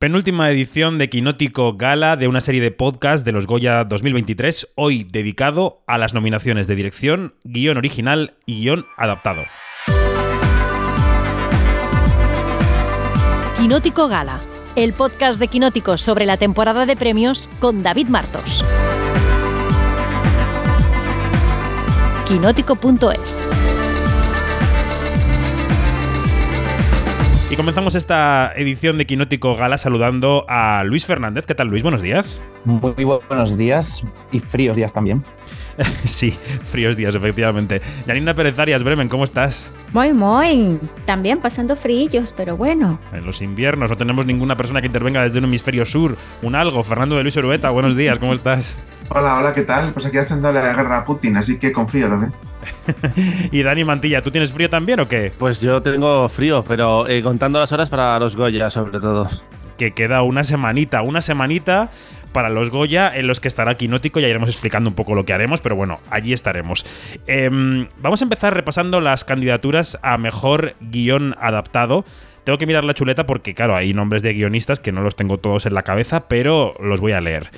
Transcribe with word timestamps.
Penúltima 0.00 0.48
edición 0.48 0.96
de 0.96 1.10
Quinótico 1.10 1.76
Gala 1.76 2.14
de 2.14 2.28
una 2.28 2.40
serie 2.40 2.60
de 2.60 2.70
podcasts 2.70 3.24
de 3.24 3.32
los 3.32 3.48
Goya 3.48 3.82
2023, 3.82 4.68
hoy 4.76 5.02
dedicado 5.02 5.82
a 5.88 5.98
las 5.98 6.14
nominaciones 6.14 6.68
de 6.68 6.76
dirección, 6.76 7.34
guion 7.42 7.78
original 7.78 8.36
y 8.46 8.60
guion 8.60 8.86
adaptado. 8.96 9.42
Quinótico 13.58 14.06
Gala, 14.06 14.40
el 14.76 14.92
podcast 14.92 15.40
de 15.40 15.48
Quinótico 15.48 15.98
sobre 15.98 16.26
la 16.26 16.36
temporada 16.36 16.86
de 16.86 16.94
premios 16.94 17.50
con 17.58 17.82
David 17.82 18.06
Martos. 18.06 18.64
Quinótico.es 22.28 23.57
Y 27.50 27.56
comenzamos 27.56 27.94
esta 27.94 28.52
edición 28.56 28.98
de 28.98 29.06
Quinótico 29.06 29.56
Gala 29.56 29.78
saludando 29.78 30.44
a 30.48 30.84
Luis 30.84 31.06
Fernández. 31.06 31.46
¿Qué 31.46 31.54
tal, 31.54 31.68
Luis? 31.68 31.82
Buenos 31.82 32.02
días. 32.02 32.42
Muy 32.66 33.04
buenos 33.04 33.56
días 33.56 34.04
y 34.30 34.38
fríos 34.38 34.76
días 34.76 34.92
también. 34.92 35.24
sí, 36.04 36.32
fríos 36.62 36.94
días, 36.94 37.14
efectivamente. 37.14 37.80
Janina 38.06 38.34
Pérez 38.34 38.58
Arias, 38.58 38.82
Bremen, 38.82 39.08
¿cómo 39.08 39.24
estás? 39.24 39.72
Muy, 39.94 40.12
muy. 40.12 40.78
También 41.06 41.40
pasando 41.40 41.74
fríos, 41.74 42.34
pero 42.36 42.54
bueno. 42.54 43.00
En 43.14 43.24
los 43.24 43.40
inviernos 43.40 43.88
no 43.88 43.96
tenemos 43.96 44.26
ninguna 44.26 44.54
persona 44.54 44.82
que 44.82 44.88
intervenga 44.88 45.22
desde 45.22 45.38
un 45.38 45.44
hemisferio 45.44 45.86
sur. 45.86 46.18
Un 46.42 46.54
algo. 46.54 46.82
Fernando 46.82 47.16
de 47.16 47.22
Luis 47.22 47.36
Orueta, 47.38 47.70
buenos 47.70 47.96
días, 47.96 48.18
¿cómo 48.18 48.34
estás? 48.34 48.78
Hola, 49.08 49.36
hola, 49.36 49.54
¿qué 49.54 49.62
tal? 49.62 49.94
Pues 49.94 50.04
aquí 50.04 50.18
haciendo 50.18 50.52
la 50.52 50.60
guerra 50.60 50.98
a 50.98 51.04
Putin, 51.06 51.38
así 51.38 51.58
que 51.58 51.72
con 51.72 51.88
frío 51.88 52.10
también. 52.10 52.34
y 53.52 53.62
Dani 53.62 53.84
Mantilla, 53.84 54.22
¿tú 54.22 54.30
tienes 54.30 54.52
frío 54.52 54.70
también 54.70 55.00
o 55.00 55.08
qué? 55.08 55.32
Pues 55.36 55.60
yo 55.60 55.82
tengo 55.82 56.28
frío, 56.28 56.64
pero 56.66 57.08
eh, 57.08 57.22
contando 57.22 57.58
las 57.58 57.72
horas 57.72 57.90
para 57.90 58.18
los 58.18 58.36
Goya, 58.36 58.70
sobre 58.70 59.00
todo. 59.00 59.28
Que 59.76 59.92
queda 59.92 60.22
una 60.22 60.44
semanita, 60.44 61.02
una 61.02 61.22
semanita 61.22 61.90
para 62.32 62.48
los 62.48 62.70
Goya 62.70 63.10
en 63.14 63.26
los 63.26 63.40
que 63.40 63.48
estará 63.48 63.76
Quinótico. 63.76 64.20
Ya 64.20 64.28
iremos 64.28 64.48
explicando 64.48 64.90
un 64.90 64.94
poco 64.94 65.14
lo 65.14 65.24
que 65.24 65.32
haremos, 65.32 65.60
pero 65.60 65.76
bueno, 65.76 66.00
allí 66.10 66.32
estaremos. 66.32 66.84
Em, 67.26 67.88
vamos 67.98 68.20
a 68.22 68.24
empezar 68.24 68.54
repasando 68.54 69.00
las 69.00 69.24
candidaturas 69.24 69.98
a 70.02 70.18
mejor 70.18 70.74
guion 70.80 71.34
adaptado. 71.40 72.04
Tengo 72.44 72.58
que 72.58 72.66
mirar 72.66 72.84
la 72.84 72.94
chuleta 72.94 73.26
porque, 73.26 73.54
claro, 73.54 73.76
hay 73.76 73.92
nombres 73.92 74.22
de 74.22 74.32
guionistas 74.32 74.80
que 74.80 74.92
no 74.92 75.02
los 75.02 75.16
tengo 75.16 75.38
todos 75.38 75.66
en 75.66 75.74
la 75.74 75.82
cabeza, 75.82 76.28
pero 76.28 76.74
los 76.80 77.00
voy 77.00 77.12
a 77.12 77.20
leer. 77.20 77.50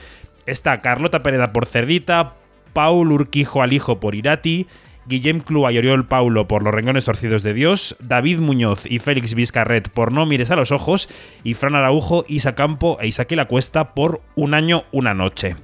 Está 0.47 0.81
Carlota 0.81 1.23
Pereda 1.23 1.53
por 1.53 1.67
Cerdita, 1.67 2.35
Paul 2.73 3.13
Urquijo 3.13 3.63
Alijo 3.63 4.01
por 4.01 4.15
Irati, 4.15 4.67
Guillem 5.11 5.41
Clua 5.41 5.73
y 5.73 5.79
Oriol 5.79 6.07
Paulo 6.07 6.47
por 6.47 6.63
Los 6.63 6.73
Rengones 6.73 7.05
Torcidos 7.05 7.43
de 7.43 7.53
Dios, 7.53 7.97
David 8.01 8.39
Muñoz 8.39 8.87
y 8.87 9.01
Félix 9.01 9.35
Vizcarret 9.35 9.91
por 9.91 10.13
No 10.13 10.25
Mires 10.25 10.53
a 10.53 10.57
los 10.57 10.71
Ojos, 10.71 11.11
y 11.45 11.55
Fran 11.55 11.75
Araujo, 11.75 12.25
Isa 12.29 12.55
Campo 12.55 12.97
e 13.01 13.09
Isaac 13.09 13.33
La 13.33 13.47
Cuesta 13.47 13.93
por 13.93 14.23
Un 14.37 14.55
Año, 14.55 14.85
Una 14.93 15.13
Noche. 15.13 15.57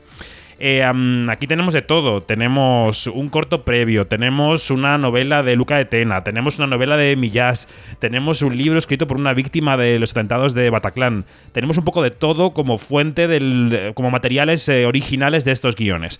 Eh, 0.58 0.83
aquí 1.28 1.47
tenemos 1.47 1.75
de 1.75 1.83
todo. 1.83 2.22
Tenemos 2.22 3.06
un 3.06 3.28
corto 3.28 3.64
previo, 3.64 4.06
tenemos 4.06 4.70
una 4.70 4.98
novela 4.98 5.42
de 5.42 5.55
Luca 5.55 5.77
de 5.77 5.84
tenemos 6.25 6.58
una 6.58 6.66
novela 6.66 6.97
de 6.97 7.14
Millás, 7.16 7.69
tenemos 7.98 8.42
un 8.42 8.56
libro 8.56 8.78
escrito 8.78 9.06
por 9.06 9.19
una 9.19 9.34
víctima 9.34 9.77
de 9.77 9.98
los 9.98 10.12
atentados 10.12 10.55
de 10.55 10.70
Bataclan. 10.70 11.27
Tenemos 11.53 11.77
un 11.78 11.84
poco 11.84 12.03
de 12.03 12.10
todo 12.10 12.53
como 12.53 12.78
fuente 12.78 13.28
del, 13.28 13.92
como 13.94 14.10
materiales 14.10 14.69
eh, 14.69 14.86
originales 14.86 15.44
de 15.44 15.53
estos 15.53 15.77
guiones. 15.77 16.19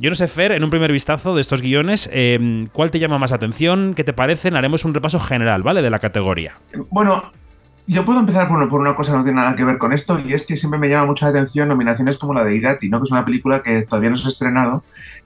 Yo 0.00 0.10
no 0.10 0.14
sé, 0.14 0.28
Fer, 0.28 0.52
en 0.52 0.62
un 0.62 0.70
primer 0.70 0.92
vistazo 0.92 1.34
de 1.34 1.40
estos 1.40 1.60
guiones, 1.60 2.08
em, 2.12 2.68
¿cuál 2.68 2.92
te 2.92 3.00
llama 3.00 3.18
más 3.18 3.32
atención? 3.32 3.94
¿Qué 3.94 4.04
te 4.04 4.12
parecen? 4.12 4.54
Haremos 4.54 4.84
un 4.84 4.94
repaso 4.94 5.18
general, 5.18 5.64
¿vale? 5.64 5.82
De 5.82 5.90
la 5.90 5.98
categoría. 5.98 6.54
Bueno, 6.88 7.32
yo 7.88 8.04
puedo 8.04 8.20
empezar 8.20 8.46
por, 8.46 8.62
una 8.80 8.94
cosa 8.94 9.10
que 9.10 9.18
no 9.18 9.24
tiene 9.24 9.40
nada 9.40 9.56
que 9.56 9.64
ver 9.64 9.76
con 9.78 9.92
esto, 9.92 10.20
y 10.20 10.34
es 10.34 10.46
que 10.46 10.56
siempre 10.56 10.78
me 10.78 10.88
llama 10.88 11.06
mucha 11.06 11.26
atención 11.26 11.66
nominaciones 11.66 12.16
como 12.16 12.32
la 12.32 12.44
de 12.44 12.54
Irati, 12.54 12.88
¿no? 12.88 13.00
que 13.00 13.06
es 13.06 13.10
una 13.10 13.24
película 13.24 13.60
que 13.64 13.82
todavía 13.82 14.10
no 14.10 14.16
se 14.16 14.26
ha 14.26 14.30
estrenado 14.30 14.84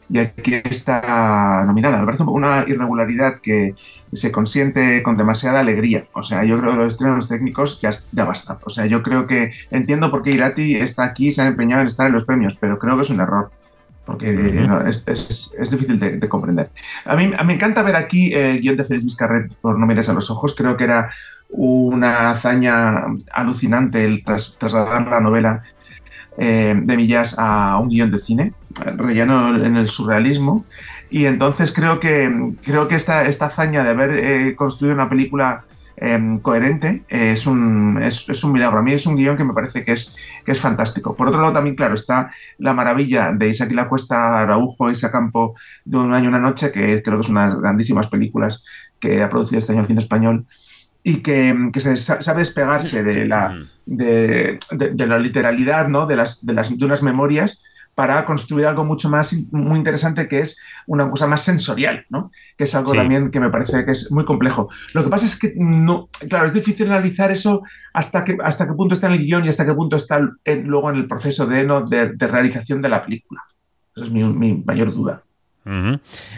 y 0.08 0.18
aquí 0.18 0.54
está 0.64 1.64
nominada. 1.66 2.00
Me 2.00 2.06
parece 2.06 2.22
una 2.22 2.64
irregularidad 2.66 3.40
que 3.42 3.74
se 4.10 4.32
consiente 4.32 5.02
con 5.02 5.18
demasiada 5.18 5.60
alegría. 5.60 6.06
O 6.12 6.22
sea, 6.22 6.44
yo 6.44 6.58
creo 6.58 6.72
que 6.72 6.78
los 6.78 6.94
estrenos 6.94 7.28
técnicos 7.28 7.80
ya, 7.80 7.90
ya 8.12 8.24
basta. 8.24 8.58
O 8.64 8.70
sea, 8.70 8.86
yo 8.86 9.02
creo 9.02 9.26
que 9.26 9.52
entiendo 9.70 10.10
por 10.10 10.22
qué 10.22 10.30
Irati 10.30 10.76
está 10.76 11.04
aquí 11.04 11.28
y 11.28 11.32
se 11.32 11.42
ha 11.42 11.46
empeñado 11.46 11.82
en 11.82 11.86
estar 11.86 12.06
en 12.06 12.12
los 12.12 12.24
premios, 12.24 12.56
pero 12.58 12.78
creo 12.78 12.96
que 12.96 13.02
es 13.02 13.10
un 13.10 13.20
error 13.20 13.50
porque 14.04 14.66
es, 14.86 15.70
difícil 15.70 15.98
de, 15.98 16.28
comprender. 16.28 16.70
A 17.04 17.14
mí, 17.14 17.30
me 17.44 17.54
encanta 17.54 17.82
ver 17.82 17.96
aquí 17.96 18.32
el 18.34 18.60
guion 18.60 18.76
de 18.76 18.84
Félix 18.84 19.04
Vizcarret 19.04 19.54
por 19.60 19.78
No 19.78 19.86
mires 19.86 20.08
a 20.08 20.12
los 20.12 20.30
ojos. 20.30 20.54
Creo 20.56 20.76
que 20.76 20.84
era 20.84 21.10
una 21.50 22.30
hazaña 22.30 23.04
alucinante 23.32 24.04
el 24.04 24.24
trasladar 24.24 25.06
la 25.06 25.20
novela 25.20 25.62
eh, 26.38 26.74
de 26.76 26.96
Millas 26.96 27.36
a 27.38 27.78
un 27.78 27.90
guion 27.90 28.10
de 28.10 28.18
cine, 28.18 28.54
relleno 28.96 29.54
en 29.64 29.76
el 29.76 29.88
surrealismo. 29.88 30.64
Y 31.10 31.26
entonces 31.26 31.72
creo 31.72 32.00
que, 32.00 32.54
creo 32.64 32.88
que 32.88 32.94
esta, 32.96 33.26
esta 33.26 33.46
hazaña 33.46 33.84
de 33.84 33.90
haber 33.90 34.10
eh, 34.12 34.54
construido 34.56 34.94
una 34.94 35.08
película 35.08 35.64
Em, 35.96 36.38
coherente, 36.40 37.04
es, 37.08 37.46
un, 37.46 38.02
es, 38.02 38.44
un 38.44 38.52
milagro. 38.52 38.78
A 38.78 38.82
mí 38.82 38.92
es 38.92 39.06
un 39.06 39.16
guion 39.16 39.36
que 39.36 39.44
me 39.44 39.52
parece 39.52 39.84
que 39.84 39.92
es, 39.92 40.16
que 40.44 40.52
es 40.52 40.60
fantástico. 40.60 41.14
Por 41.14 41.28
otro 41.28 41.40
lado, 41.40 41.52
también, 41.52 41.76
claro, 41.76 41.94
está 41.94 42.32
la 42.58 42.72
maravilla 42.72 43.32
de 43.32 43.48
Isaac 43.48 43.70
y 43.70 43.74
la 43.74 43.88
Cuesta, 43.88 44.40
Araujo 44.40 44.90
y 44.90 44.94
Campo 44.94 45.54
de 45.84 45.98
Un 45.98 46.14
año 46.14 46.24
y 46.24 46.28
una 46.28 46.38
noche, 46.38 46.72
que 46.72 47.02
creo 47.02 47.18
que 47.18 47.24
son 47.24 47.36
unas 47.36 47.58
grandísimas 47.58 48.08
películas 48.08 48.64
que 48.98 49.22
ha 49.22 49.28
producido 49.28 49.58
este 49.58 49.72
año 49.72 49.82
el 49.82 49.86
cine 49.86 49.98
español 49.98 50.46
y 51.04 51.16
que, 51.16 51.70
que 51.72 51.80
se 51.80 51.96
sabe 51.96 52.40
despegarse 52.40 53.02
de 53.02 53.26
la, 53.26 53.58
de, 53.86 54.58
de, 54.70 55.06
la 55.06 55.18
literalidad, 55.18 55.88
¿no? 55.88 56.06
de, 56.06 56.16
las, 56.16 56.46
de, 56.46 56.52
las, 56.52 56.76
de 56.76 56.84
unas 56.84 57.02
memorias 57.02 57.60
para 57.94 58.24
construir 58.24 58.66
algo 58.66 58.84
mucho 58.84 59.08
más 59.10 59.34
muy 59.50 59.78
interesante 59.78 60.26
que 60.26 60.40
es 60.40 60.60
una 60.86 61.10
cosa 61.10 61.26
más 61.26 61.42
sensorial, 61.42 62.06
¿no? 62.08 62.30
Que 62.56 62.64
es 62.64 62.74
algo 62.74 62.92
también 62.92 63.30
que 63.30 63.38
me 63.38 63.50
parece 63.50 63.84
que 63.84 63.90
es 63.90 64.10
muy 64.10 64.24
complejo. 64.24 64.70
Lo 64.94 65.04
que 65.04 65.10
pasa 65.10 65.26
es 65.26 65.38
que 65.38 65.52
no, 65.56 66.08
claro, 66.28 66.46
es 66.46 66.54
difícil 66.54 66.86
analizar 66.86 67.30
eso 67.30 67.62
hasta 67.92 68.24
que 68.24 68.38
hasta 68.42 68.66
qué 68.66 68.72
punto 68.72 68.94
está 68.94 69.08
en 69.08 69.14
el 69.14 69.18
guion 69.18 69.44
y 69.44 69.48
hasta 69.48 69.66
qué 69.66 69.74
punto 69.74 69.96
está 69.96 70.20
luego 70.46 70.90
en 70.90 70.96
el 70.96 71.06
proceso 71.06 71.46
de, 71.46 71.64
¿no? 71.64 71.82
de, 71.82 72.14
realización 72.18 72.80
de 72.80 72.88
la 72.88 73.02
película. 73.02 73.42
Esa 73.94 74.06
es 74.06 74.10
mi, 74.10 74.54
mayor 74.64 74.92
duda. 74.92 75.22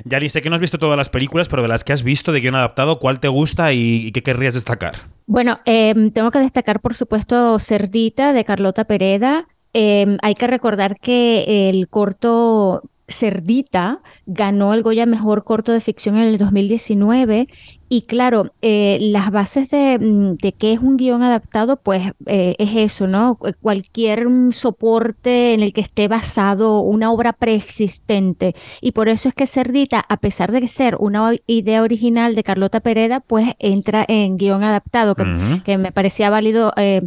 Yari, 0.04 0.28
sé 0.28 0.42
que 0.42 0.50
no 0.50 0.56
has 0.56 0.60
visto 0.60 0.78
todas 0.78 0.98
las 0.98 1.08
películas, 1.08 1.48
pero 1.48 1.62
de 1.62 1.68
las 1.68 1.82
que 1.82 1.94
has 1.94 2.02
visto 2.02 2.30
de 2.32 2.40
guion 2.40 2.56
adaptado, 2.56 2.98
¿cuál 2.98 3.20
te 3.20 3.28
gusta 3.28 3.72
y, 3.72 4.10
qué 4.12 4.22
querrías 4.22 4.54
destacar? 4.54 4.96
Bueno, 5.26 5.60
em, 5.64 6.10
tengo 6.10 6.30
que 6.30 6.40
destacar, 6.40 6.80
por 6.80 6.94
supuesto, 6.94 7.58
Cerdita 7.58 8.32
de 8.32 8.44
Carlota 8.44 8.84
Pereda. 8.84 9.46
Em, 9.74 10.18
hay 10.22 10.34
que 10.34 10.46
recordar 10.46 10.98
que 11.00 11.68
el 11.68 11.88
corto 11.88 12.82
Cerdita 13.08 14.00
ganó 14.26 14.72
el 14.72 14.82
Goya 14.82 15.04
Mejor 15.04 15.44
Corto 15.44 15.72
de 15.72 15.80
Ficción 15.80 16.16
en 16.16 16.22
el 16.22 16.38
2019 16.38 17.48
y 17.88 18.02
claro, 18.02 18.52
eh, 18.62 18.98
las 19.00 19.30
bases 19.30 19.70
de, 19.70 19.98
mm, 19.98 20.36
de, 20.38 20.52
qué 20.52 20.72
es 20.72 20.80
un 20.80 20.96
guion 20.96 21.22
adaptado, 21.22 21.76
pues 21.76 22.12
eh, 22.26 22.56
es 22.58 22.74
eso, 22.74 23.06
¿no? 23.06 23.38
Cualquier 23.60 24.26
soporte 24.52 25.52
en 25.54 25.62
el 25.62 25.72
que 25.72 25.82
esté 25.82 26.08
basado 26.08 26.80
una 26.80 27.12
obra 27.12 27.32
preexistente. 27.34 28.54
Y 28.80 28.92
por 28.92 29.08
eso 29.08 29.28
es 29.28 29.34
que 29.34 29.46
Cerdita, 29.46 30.04
a 30.08 30.16
pesar 30.16 30.50
de 30.50 30.66
ser 30.66 30.96
una 30.98 31.32
idea 31.46 31.82
original 31.82 32.34
de 32.34 32.42
Carlota 32.42 32.80
Pereda, 32.80 33.20
pues 33.20 33.54
entra 33.58 34.04
en 34.08 34.38
guion 34.38 34.64
adaptado, 34.64 35.14
que, 35.14 35.78
me 35.78 35.92
parecía 35.92 36.30
válido 36.30 36.72
eh, 36.76 37.02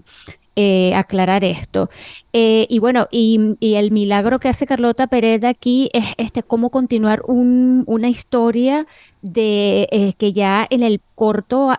eh, 0.60 0.96
aclarar 0.96 1.44
esto. 1.44 1.92
Eh, 2.34 2.66
y 2.68 2.80
bueno, 2.80 3.08
y, 3.12 3.56
el 3.62 3.92
milagro 3.92 4.40
que 4.40 4.50
hace 4.50 4.66
Carlota 4.66 5.06
Pereda 5.06 5.50
aquí 5.50 5.92
es 5.94 6.04
este 6.18 6.42
cómo 6.42 6.72
continuar 6.72 7.22
una 7.28 8.10
historia 8.10 8.88
de 9.22 9.88
eh, 9.92 10.14
que 10.18 10.34
ya 10.34 10.66
en 10.68 10.82
el 10.82 11.00
corto 11.14 11.74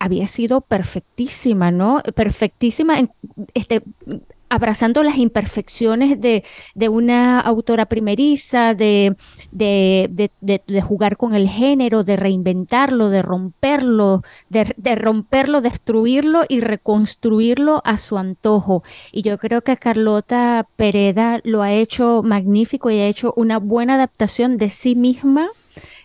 había 0.00 0.26
sido 0.26 0.60
perfectísima, 0.60 1.70
¿no? 1.70 2.02
Perfectísima, 2.16 2.98
en, 2.98 3.12
este, 3.54 3.82
abrazando 4.50 5.02
las 5.04 5.16
imperfecciones 5.16 6.20
de, 6.20 6.44
una 6.88 7.40
autora 7.40 7.86
primeriza, 7.86 8.74
de, 8.74 9.16
de, 9.52 10.82
jugar 10.82 11.16
con 11.16 11.34
el 11.34 11.48
género, 11.48 12.02
de 12.04 12.16
reinventarlo, 12.16 13.08
de 13.08 13.22
romperlo, 13.22 14.22
de, 14.48 14.94
romperlo, 14.96 15.60
destruirlo 15.60 16.42
y 16.48 16.60
reconstruirlo 16.60 17.80
a 17.84 17.96
su 17.96 18.18
antojo. 18.18 18.82
Y 19.12 19.22
yo 19.22 19.38
creo 19.38 19.62
que 19.62 19.76
Carlota 19.76 20.66
Pereda 20.76 21.40
lo 21.44 21.62
ha 21.62 21.72
hecho 21.72 22.22
magnífico 22.24 22.90
y 22.90 22.98
ha 22.98 23.06
hecho 23.06 23.32
una 23.36 23.58
buena 23.58 23.94
adaptación 23.94 24.58
de 24.58 24.68
sí 24.68 24.96
misma 24.96 25.48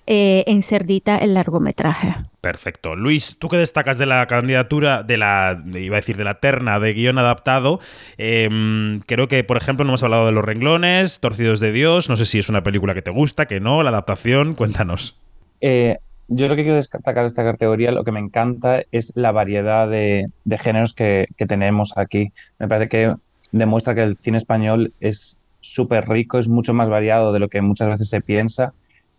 eh, 0.06 0.44
en 0.45 0.62
Cerdita 0.62 1.18
el 1.18 1.33
largometraje. 1.33 2.15
Perfecto. 2.45 2.95
Luis, 2.95 3.39
¿tú 3.39 3.47
qué 3.47 3.57
destacas 3.57 3.97
de 3.97 4.06
la 4.06 4.27
candidatura, 4.27 5.01
de 5.01 5.18
la, 5.18 5.63
iba 5.74 5.95
a 5.95 6.00
decir, 6.00 6.15
de 6.15 6.24
la 6.24 6.39
terna 6.39 6.80
de 6.80 6.94
guion 6.94 7.18
adaptado? 7.18 7.80
Em, 8.19 9.00
creo 9.07 9.27
que, 9.27 9.44
por 9.44 9.57
ejemplo, 9.57 9.83
no 9.83 9.89
hemos 9.89 10.03
hablado 10.03 10.27
de 10.27 10.31
Los 10.31 10.45
renglones, 10.45 11.19
Torcidos 11.21 11.59
de 11.59 11.71
Dios, 11.71 12.07
no 12.07 12.15
sé 12.15 12.27
si 12.27 12.38
es 12.38 12.47
una 12.47 12.62
película 12.62 12.94
que 12.94 13.01
te 13.01 13.09
gusta, 13.09 13.47
que 13.47 13.59
no, 13.59 13.81
la 13.81 13.89
adaptación, 13.89 14.53
cuéntanos. 14.53 15.19
Eh, 15.59 15.97
yo 16.27 16.47
lo 16.47 16.56
que 16.56 16.62
quiero 16.62 16.75
destacar 16.75 17.15
de 17.15 17.25
esta 17.25 17.44
categoría, 17.44 17.92
lo 17.92 18.03
que 18.03 18.12
me 18.12 18.19
encanta 18.19 18.83
es 18.91 19.12
la 19.15 19.31
variedad 19.31 19.89
de, 19.89 20.27
géneros 20.59 20.94
que, 20.94 21.25
que 21.38 21.48
tenemos 21.48 21.98
aquí. 21.98 22.31
Me 22.59 22.68
parece 22.68 22.89
que 22.89 23.15
demuestra 23.53 23.95
que 23.95 24.03
el 24.03 24.18
cine 24.18 24.38
español 24.38 24.94
es 25.00 25.39
súper 25.62 26.07
rico, 26.07 26.38
es 26.38 26.48
mucho 26.48 26.75
más 26.75 26.89
variado 26.89 27.33
de 27.33 27.39
lo 27.39 27.50
que 27.50 27.62
muchas 27.62 27.89
veces 27.89 28.07
se 28.07 28.21
piensa 28.21 28.75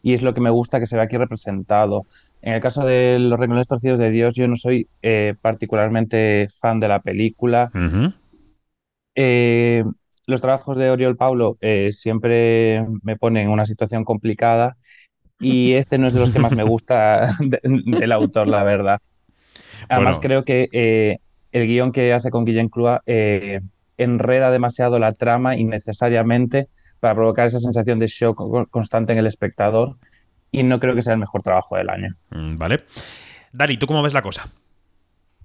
y 0.07 0.15
es 0.15 0.23
lo 0.23 0.35
que 0.35 0.41
me 0.41 0.51
gusta 0.51 0.79
que 0.79 0.87
se 0.87 0.95
ve 0.95 1.03
aquí 1.03 1.17
representado. 1.17 2.07
En 2.47 2.53
el 2.53 2.61
caso 2.61 2.87
de 2.87 3.19
Los 3.19 3.41
Renglones 3.41 3.67
Torcidos 3.67 3.99
de 3.99 4.13
Dios, 4.13 4.35
yo 4.37 4.47
no 4.47 4.55
soy 4.55 4.89
eh, 5.03 5.35
particularmente 5.43 6.47
fan 6.61 6.79
de 6.79 6.87
la 6.87 7.01
película. 7.01 7.73
Ujú. 7.75 8.13
Eh, 9.17 9.83
los 10.29 10.41
trabajos 10.41 10.77
de 10.77 10.91
Oriol 10.91 11.17
Paulo 11.17 11.59
eh, 11.61 11.89
siempre 11.91 12.87
me 13.03 13.17
ponen 13.17 13.47
en 13.47 13.51
una 13.51 13.67
situación 13.67 14.05
complicada 14.05 14.77
y 15.41 15.73
este 15.75 15.99
no 15.99 16.07
es 16.07 16.15
de 16.15 16.21
los 16.21 16.31
que 16.31 16.39
más 16.39 16.53
me 16.53 16.63
gusta 16.63 17.35
de- 17.41 17.61
del 17.65 18.13
autor, 18.13 18.47
la 18.47 18.63
verdad. 18.63 19.01
Además, 19.89 20.19
Bueno. 20.19 20.21
creo 20.21 20.45
que 20.45 20.69
eh, 20.71 21.19
el 21.51 21.67
guion 21.67 21.91
que 21.91 22.13
hace 22.13 22.31
con 22.31 22.45
Guillem 22.45 22.69
Clua 22.69 23.03
eh, 23.07 23.61
enreda 23.97 24.53
demasiado 24.53 25.01
la 25.01 25.15
trama 25.15 25.57
innecesariamente 25.57 26.69
para 27.01 27.17
provocar 27.17 27.49
esa 27.49 27.59
sensación 27.59 27.99
de 27.99 28.07
shock 28.07 28.37
co- 28.37 28.67
constante 28.71 29.13
en 29.15 29.19
el 29.19 29.27
espectador 29.27 29.97
y 30.51 30.63
no 30.63 30.81
creo 30.81 30.95
que 30.95 31.03
sea 31.03 31.15
el 31.15 31.19
mejor 31.19 31.43
trabajo 31.43 31.77
del 31.77 31.91
año. 31.91 32.15
Mm, 32.31 32.57
Vale. 32.59 32.85
Dani, 33.53 33.77
¿tú 33.77 33.87
cómo 33.87 34.03
ves 34.03 34.13
la 34.13 34.23
cosa? 34.23 34.49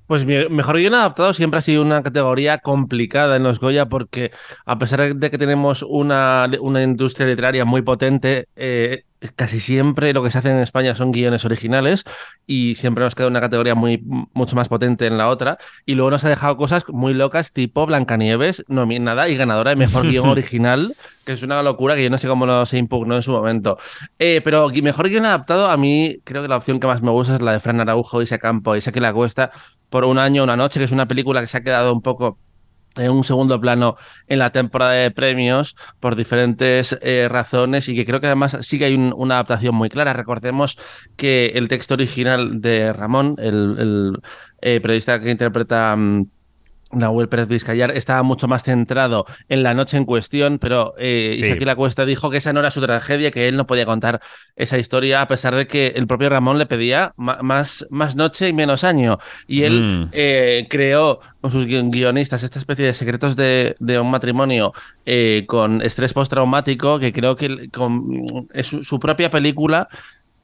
Pues 0.07 0.25
mejor 0.25 0.77
guion 0.77 0.93
adaptado 0.93 1.33
siempre 1.33 1.59
ha 1.59 1.61
sido 1.61 1.81
una 1.81 2.03
categoría 2.03 2.57
complicada 2.57 3.37
en 3.37 3.43
los 3.43 3.61
Goya 3.61 3.87
porque 3.87 4.31
a 4.65 4.77
pesar 4.77 5.15
de 5.15 5.31
que 5.31 5.37
tenemos 5.37 5.83
una, 5.83 6.49
una 6.59 6.83
industria 6.83 7.27
literaria 7.27 7.63
muy 7.63 7.81
potente, 7.81 8.49
eh, 8.57 9.05
casi 9.35 9.59
siempre 9.59 10.13
lo 10.13 10.23
que 10.23 10.31
se 10.31 10.39
hace 10.39 10.49
en 10.49 10.57
España 10.57 10.95
son 10.95 11.11
guiones 11.11 11.45
originales 11.45 12.03
y 12.47 12.75
siempre 12.75 13.03
nos 13.03 13.15
queda 13.15 13.27
una 13.27 13.41
categoría 13.41 13.75
muy, 13.75 14.01
mucho 14.33 14.55
más 14.55 14.67
potente 14.67 15.05
en 15.07 15.17
la 15.17 15.29
otra. 15.29 15.57
Y 15.85 15.95
luego 15.95 16.11
nos 16.11 16.25
ha 16.25 16.29
dejado 16.29 16.57
cosas 16.57 16.83
muy 16.89 17.13
locas 17.13 17.51
tipo 17.51 17.85
Blancanieves, 17.85 18.63
nominada 18.67 19.29
y 19.29 19.37
ganadora 19.37 19.71
de 19.71 19.75
mejor 19.75 20.07
guion 20.07 20.27
original, 20.29 20.95
que 21.25 21.33
es 21.33 21.43
una 21.43 21.61
locura 21.61 21.95
que 21.95 22.03
yo 22.03 22.09
no 22.09 22.17
sé 22.17 22.27
cómo 22.27 22.45
no 22.45 22.65
se 22.65 22.77
impugnó 22.77 23.15
en 23.15 23.21
su 23.21 23.31
momento. 23.31 23.77
Eh, 24.17 24.41
pero 24.43 24.69
mejor 24.69 25.09
guion 25.09 25.25
adaptado, 25.25 25.69
a 25.69 25.77
mí 25.77 26.17
creo 26.23 26.41
que 26.41 26.47
la 26.47 26.57
opción 26.57 26.79
que 26.79 26.87
más 26.87 27.01
me 27.01 27.11
gusta 27.11 27.35
es 27.35 27.41
la 27.41 27.53
de 27.53 27.59
Fran 27.59 27.79
Araujo, 27.79 28.21
Isa 28.21 28.39
Campo, 28.39 28.75
Isa 28.75 28.91
que 28.91 29.01
la 29.01 29.13
cuesta 29.13 29.51
por 29.89 30.05
un 30.05 30.17
año, 30.17 30.43
una 30.43 30.55
noche, 30.55 30.79
que 30.79 30.85
es 30.85 30.91
una 30.91 31.07
película 31.07 31.41
que 31.41 31.47
se 31.47 31.57
ha 31.57 31.61
quedado 31.61 31.93
un 31.93 32.01
poco 32.01 32.39
en 32.97 33.11
un 33.11 33.23
segundo 33.23 33.59
plano 33.61 33.95
en 34.27 34.39
la 34.39 34.51
temporada 34.51 34.91
de 34.93 35.11
premios 35.11 35.75
por 35.99 36.15
diferentes 36.15 36.97
eh, 37.01 37.27
razones 37.29 37.87
y 37.89 37.95
que 37.95 38.05
creo 38.05 38.19
que 38.21 38.27
además 38.27 38.57
sí 38.61 38.77
que 38.79 38.85
hay 38.85 38.95
un- 38.95 39.13
una 39.15 39.35
adaptación 39.35 39.75
muy 39.75 39.89
clara. 39.89 40.13
Recordemos 40.13 40.77
que 41.15 41.47
el 41.55 41.67
texto 41.67 41.93
original 41.93 42.61
de 42.61 42.93
Ramón, 42.93 43.35
el, 43.39 43.75
el, 43.79 44.17
eh, 44.61 44.79
periodista 44.81 45.19
que 45.19 45.31
interpreta... 45.31 45.95
mm, 45.95 46.25
Nahuel 46.93 47.29
Pérez 47.29 47.47
Vizcayar 47.47 47.91
estaba 47.91 48.23
mucho 48.23 48.47
más 48.47 48.63
centrado 48.63 49.25
en 49.49 49.63
la 49.63 49.73
noche 49.73 49.97
en 49.97 50.05
cuestión, 50.05 50.59
pero 50.59 50.93
eh, 50.97 51.33
Sí. 51.35 51.45
Isaac 51.45 51.61
La 51.63 51.75
Cuesta 51.75 52.05
dijo 52.05 52.29
que 52.29 52.37
esa 52.37 52.53
no 52.53 52.59
era 52.59 52.71
su 52.71 52.81
tragedia, 52.81 53.31
que 53.31 53.47
él 53.47 53.55
no 53.57 53.67
podía 53.67 53.85
contar 53.85 54.21
esa 54.55 54.77
historia, 54.77 55.21
a 55.21 55.27
pesar 55.27 55.55
de 55.55 55.67
que 55.67 55.93
el 55.95 56.07
propio 56.07 56.29
Ramón 56.29 56.57
le 56.57 56.65
pedía 56.65 57.13
más, 57.17 57.85
más 57.89 58.15
noche 58.15 58.47
y 58.49 58.53
menos 58.53 58.83
año. 58.83 59.17
Y 59.47 59.63
él 59.63 59.81
Mm. 59.81 60.09
eh, 60.11 60.67
creó 60.69 61.19
con 61.41 61.51
sus 61.51 61.65
guion- 61.67 61.89
guionistas 61.91 62.43
esta 62.43 62.59
especie 62.59 62.85
de 62.85 62.93
secretos 62.93 63.35
de, 63.35 63.75
de 63.79 63.99
un 63.99 64.09
matrimonio 64.11 64.73
eh, 65.05 65.45
con 65.47 65.81
estrés 65.81 66.13
postraumático, 66.13 66.99
que 66.99 67.11
creo 67.11 67.35
que 67.35 67.69
con- 67.69 68.25
es 68.53 68.67
su, 68.67 68.83
su 68.83 68.99
propia 68.99 69.29
película. 69.29 69.87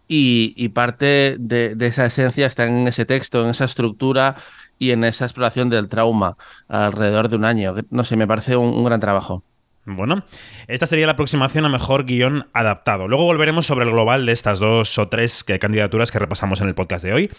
Y, 0.09 0.53
y 0.55 0.69
parte 0.69 1.35
de, 1.37 1.75
de 1.75 1.87
esa 1.87 2.05
esencia 2.05 2.45
está 2.47 2.63
en 2.63 2.87
ese 2.87 3.03
texto, 3.03 3.43
en 3.43 3.49
esa 3.49 3.65
estructura 3.65 4.35
y 4.79 4.91
en 4.91 5.03
esa 5.03 5.25
exploración 5.25 5.69
del 5.69 5.89
trauma 5.89 6.37
alrededor 6.67 7.29
de 7.29 7.35
un 7.35 7.45
año. 7.45 7.75
No 7.89 8.03
sé, 8.03 8.15
me 8.15 8.27
parece 8.27 8.55
un, 8.55 8.83
gran 8.83 8.99
trabajo. 8.99 9.43
Bueno, 9.89 10.25
esta 10.67 10.85
sería 10.85 11.05
la 11.05 11.13
aproximación 11.13 11.63
a 11.63 11.69
mejor 11.69 12.03
guion 12.03 12.49
adaptado. 12.53 13.07
Luego 13.07 13.23
volveremos 13.23 13.65
sobre 13.65 13.85
el 13.85 13.91
global 13.91 14.25
de 14.25 14.33
estas 14.33 14.59
dos 14.59 14.97
o 14.97 15.07
tres 15.07 15.45
candidaturas 15.45 16.11
que 16.11 16.19
repasamos 16.19 16.59
en 16.59 16.67
el 16.67 16.75
podcast 16.75 17.05
de 17.05 17.13
hoy, 17.13 17.31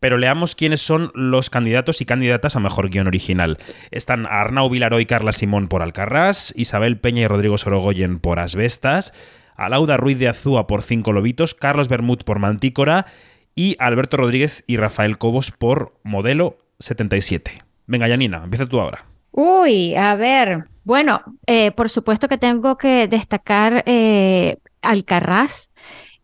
pero 0.00 0.18
leamos 0.18 0.54
quiénes 0.54 0.82
son 0.82 1.12
los 1.14 1.48
candidatos 1.48 2.02
y 2.02 2.04
candidatas 2.04 2.56
a 2.56 2.60
mejor 2.60 2.90
guion 2.90 3.06
original. 3.06 3.56
Están 3.90 4.26
Arnau 4.26 4.68
Vilaró 4.68 5.00
y 5.00 5.06
Carla 5.06 5.32
Simón 5.32 5.68
por 5.68 5.80
Alcarrás, 5.80 6.52
Isabel 6.58 6.98
Peña 6.98 7.22
y 7.22 7.26
Rodrigo 7.26 7.56
Sorogoyen 7.56 8.18
por 8.18 8.38
Asbestas, 8.38 9.14
Alauda 9.56 9.96
Ruiz 9.96 10.18
de 10.18 10.28
Azúa 10.28 10.66
por 10.66 10.82
Cinco 10.82 11.14
Lobitos, 11.14 11.54
Carlos 11.54 11.88
Bermud 11.88 12.18
por 12.18 12.38
Mantícora 12.38 13.06
y 13.54 13.76
Alberto 13.78 14.18
Rodríguez 14.18 14.64
y 14.66 14.76
Rafael 14.76 15.16
Cobos 15.16 15.52
por 15.52 15.94
Modelo 16.02 16.58
77. 16.78 17.62
Venga, 17.86 18.08
Yanina, 18.08 18.42
empieza 18.44 18.66
tú 18.66 18.80
ahora. 18.80 19.04
Uy, 19.30 19.94
a 19.96 20.14
ver. 20.14 20.66
Bueno, 20.84 21.22
eh, 21.46 21.72
por 21.72 21.90
supuesto 21.90 22.28
que 22.28 22.38
tengo 22.38 22.76
que 22.76 23.08
destacar 23.08 23.82
eh, 23.86 24.58
Alcarrás, 24.82 25.70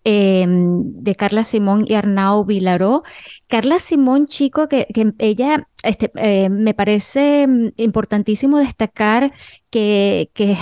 eh, 0.05 0.47
de 0.49 1.15
Carla 1.17 1.45
Simón 1.45 1.85
y 1.87 1.95
Arnau 1.95 2.45
Vilaró. 2.45 3.03
Carla 3.49 3.79
Simón, 3.79 4.27
chico, 4.27 4.69
que 4.69 4.87
ella, 5.19 5.69
este, 5.83 6.11
eh, 6.17 6.49
me 6.51 6.75
parece 6.75 7.47
mm, 7.47 7.69
importantísimo 7.77 8.59
destacar 8.59 9.33
que, 9.71 10.31
que, 10.35 10.57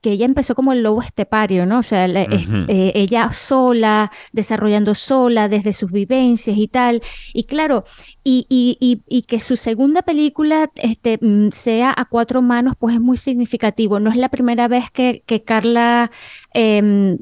que 0.00 0.10
ella 0.12 0.26
empezó 0.26 0.54
como 0.56 0.72
el 0.72 0.82
lobo 0.82 1.02
estepario, 1.02 1.66
¿no? 1.66 1.78
O 1.78 1.82
sea, 1.82 2.08
la- 2.08 2.22
eh, 2.68 2.92
ella 2.94 3.32
sola, 3.32 4.10
desarrollando 4.32 4.94
sola 4.94 5.48
desde 5.48 5.72
sus 5.72 5.92
vivencias 5.92 6.56
y 6.58 6.66
tal. 6.68 7.00
Y 7.32 7.44
claro, 7.44 7.84
y, 8.24 8.46
y, 8.48 8.76
y, 8.80 9.02
y 9.08 9.22
que 9.22 9.38
su 9.40 9.56
segunda 9.56 10.02
película 10.02 10.70
este, 10.74 11.18
mm, 11.20 11.50
sea 11.52 11.94
a 11.96 12.04
cuatro 12.06 12.42
manos, 12.42 12.74
pues 12.78 12.96
es 12.96 13.00
muy 13.00 13.16
significativo. 13.16 14.00
No 14.00 14.10
es 14.10 14.16
la 14.16 14.28
primera 14.30 14.66
vez 14.68 14.90
que, 14.90 15.22
que 15.26 15.42
Carla 15.44 16.10
em, 16.52 17.18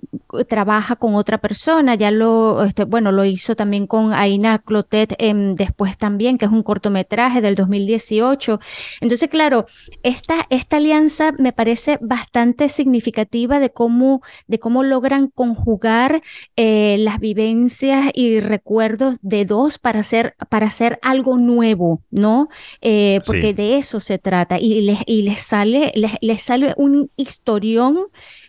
trabaja 0.49 0.97
con 0.97 1.15
otra 1.15 1.39
persona, 1.39 1.95
ya 1.95 2.11
lo, 2.11 2.65
este, 2.65 2.85
bueno, 2.85 3.13
lo 3.13 3.25
hizo 3.25 3.55
también 3.55 3.87
con 3.87 4.13
Aina 4.15 4.59
Clotet 4.61 5.15
em, 5.19 5.55
después 5.57 5.99
también, 5.99 6.39
que 6.39 6.47
es 6.47 6.51
un 6.53 6.63
cortometraje 6.63 7.28
del 7.35 7.55
2018. 7.55 8.61
Entonces, 9.01 9.29
claro, 9.31 9.67
esta, 10.03 10.47
esta 10.51 10.77
alianza 10.77 11.33
me 11.39 11.53
parece 11.53 11.99
bastante 12.01 12.69
significativa 12.69 13.61
de 13.61 13.71
cómo, 13.71 14.23
de 14.47 14.59
cómo 14.59 14.83
logran 14.83 15.29
conjugar 15.29 16.23
eh, 16.57 16.97
las 16.99 17.21
vivencias 17.21 18.11
y 18.15 18.41
recuerdos 18.41 19.17
de 19.23 19.45
dos 19.45 19.79
para 19.79 20.01
hacer, 20.01 20.35
para 20.49 20.67
hacer 20.67 20.99
algo 21.03 21.37
nuevo, 21.39 22.03
¿no? 22.11 22.49
Eh, 22.81 23.21
porque 23.27 23.49
Sí. 23.49 23.53
de 23.55 23.79
eso 23.79 24.01
se 24.01 24.19
trata. 24.19 24.59
Y 24.59 24.81
les, 24.83 24.99
y 25.07 25.23
les 25.23 25.41
sale, 25.41 25.93
les, 25.95 26.13
les 26.21 26.43
sale 26.43 26.75
un 26.77 27.11
historión, 27.17 27.99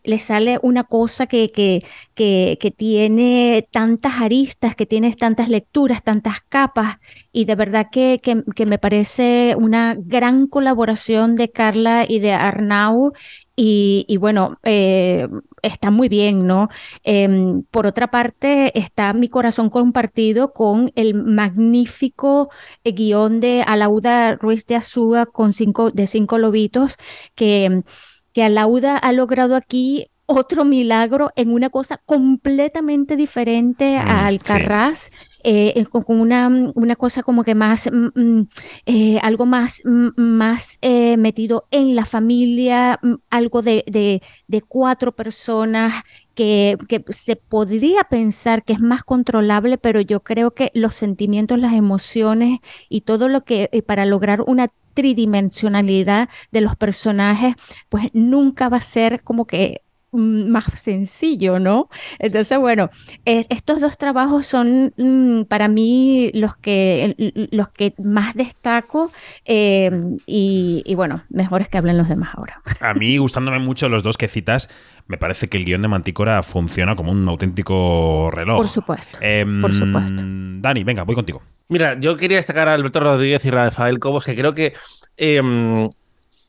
les 0.03 0.23
sale 0.23 0.59
una 0.61 0.83
cosa 0.83 1.27
que, 1.27 1.51
que, 1.51 1.83
que, 2.15 2.71
tiene 2.71 3.67
tantas 3.71 4.21
aristas, 4.21 4.75
que 4.75 4.85
tiene 4.85 5.13
tantas 5.13 5.49
lecturas, 5.49 6.03
tantas 6.03 6.41
capas, 6.41 6.99
y 7.31 7.45
de 7.45 7.55
verdad 7.55 7.87
que, 7.91 8.21
que, 8.21 8.65
me 8.65 8.77
parece 8.77 9.55
una 9.57 9.95
gran 9.97 10.47
colaboración 10.47 11.35
de 11.35 11.51
Carla 11.51 12.05
y 12.07 12.19
de 12.19 12.33
Arnau. 12.33 13.13
Y, 13.55 14.05
y 14.07 14.15
bueno, 14.17 14.57
eh, 14.63 15.27
está 15.61 15.91
muy 15.91 16.09
bien, 16.09 16.47
¿no? 16.47 16.69
Em, 17.03 17.63
por 17.63 17.87
otra 17.87 18.09
parte, 18.09 18.77
está 18.79 19.13
mi 19.13 19.29
corazón 19.29 19.69
compartido 19.69 20.53
con 20.53 20.91
el 20.95 21.13
magnífico 21.13 22.49
eh, 22.83 22.91
guion 22.93 23.39
de 23.39 23.63
Alauda 23.65 24.35
Ruiz 24.35 24.65
de 24.65 24.75
Azúa 24.75 25.25
con 25.25 25.53
cinco, 25.53 25.91
de 25.91 26.07
Cinco 26.07 26.37
Lobitos, 26.37 26.97
que, 27.35 27.83
que 28.33 28.43
Alauda 28.43 28.97
ha 28.97 29.11
logrado 29.11 29.55
aquí 29.55 30.07
otro 30.25 30.63
milagro 30.63 31.31
en 31.35 31.51
una 31.51 31.69
cosa 31.69 31.97
completamente 32.05 33.15
diferente 33.15 33.97
Mm, 33.99 34.07
a 34.07 34.27
sí. 34.27 35.09
Eh, 35.43 35.73
eh, 35.75 35.85
con, 35.85 36.03
una, 36.07 36.47
una 36.75 36.95
cosa 36.95 37.23
como 37.23 37.43
que 37.43 37.55
más, 37.55 37.89
mm, 37.91 38.19
mm, 38.19 38.47
eh, 38.85 39.19
algo 39.21 39.45
más, 39.45 39.81
mm, 39.85 40.09
más 40.21 40.77
eh, 40.81 41.15
metido 41.17 41.65
en 41.71 41.95
la 41.95 42.05
familia, 42.05 42.99
algo 43.29 43.61
de, 43.61 43.83
de, 43.87 44.21
de 44.47 44.61
cuatro 44.61 45.13
personas 45.13 46.03
que, 46.35 46.77
que 46.87 47.03
se 47.09 47.35
podría 47.35 48.03
pensar 48.05 48.63
que 48.63 48.73
es 48.73 48.79
más 48.79 49.03
controlable, 49.03 49.77
pero 49.77 50.01
yo 50.01 50.21
creo 50.21 50.51
que 50.51 50.71
los 50.73 50.95
sentimientos, 50.95 51.59
las 51.59 51.73
emociones 51.73 52.59
y 52.89 53.01
todo 53.01 53.27
lo 53.27 53.43
que 53.43 53.69
eh, 53.71 53.81
para 53.81 54.05
lograr 54.05 54.41
una 54.41 54.69
tridimensionalidad 54.93 56.29
de 56.51 56.61
los 56.61 56.75
personajes, 56.75 57.55
pues 57.89 58.09
nunca 58.13 58.69
va 58.69 58.77
a 58.77 58.81
ser 58.81 59.23
como 59.23 59.45
que 59.45 59.81
más 60.11 60.65
sencillo, 60.79 61.59
¿no? 61.59 61.89
Entonces, 62.19 62.57
bueno, 62.57 62.89
eh, 63.25 63.45
estos 63.49 63.81
dos 63.81 63.97
trabajos 63.97 64.45
son 64.45 64.93
mm, 64.97 65.43
para 65.43 65.67
mí 65.67 66.31
los 66.33 66.57
que, 66.57 67.15
los 67.51 67.69
que 67.69 67.93
más 67.97 68.35
destaco 68.35 69.11
eh, 69.45 69.91
y, 70.25 70.83
y 70.85 70.95
bueno, 70.95 71.23
mejor 71.29 71.61
es 71.61 71.69
que 71.69 71.77
hablen 71.77 71.97
los 71.97 72.09
demás 72.09 72.29
ahora. 72.35 72.61
A 72.79 72.93
mí, 72.93 73.17
gustándome 73.17 73.59
mucho 73.59 73.89
los 73.89 74.03
dos 74.03 74.17
que 74.17 74.27
citas, 74.27 74.69
me 75.07 75.17
parece 75.17 75.47
que 75.47 75.57
el 75.57 75.65
guion 75.65 75.81
de 75.81 75.87
Manticora 75.87 76.41
funciona 76.43 76.95
como 76.95 77.11
un 77.11 77.27
auténtico 77.27 78.29
reloj. 78.31 78.57
Por 78.57 78.67
supuesto. 78.67 79.19
Em, 79.21 79.59
por 79.59 79.73
supuesto. 79.73 80.23
Dani, 80.25 80.83
venga, 80.83 81.03
voy 81.03 81.15
contigo. 81.15 81.41
Mira, 81.67 81.99
yo 81.99 82.17
quería 82.17 82.37
destacar 82.37 82.67
a 82.67 82.73
Alberto 82.73 82.99
Rodríguez 82.99 83.43
y 83.45 83.51
Rafael 83.51 83.99
Cobos, 83.99 84.25
que 84.25 84.35
creo 84.35 84.53
que 84.53 84.73
em, 85.17 85.89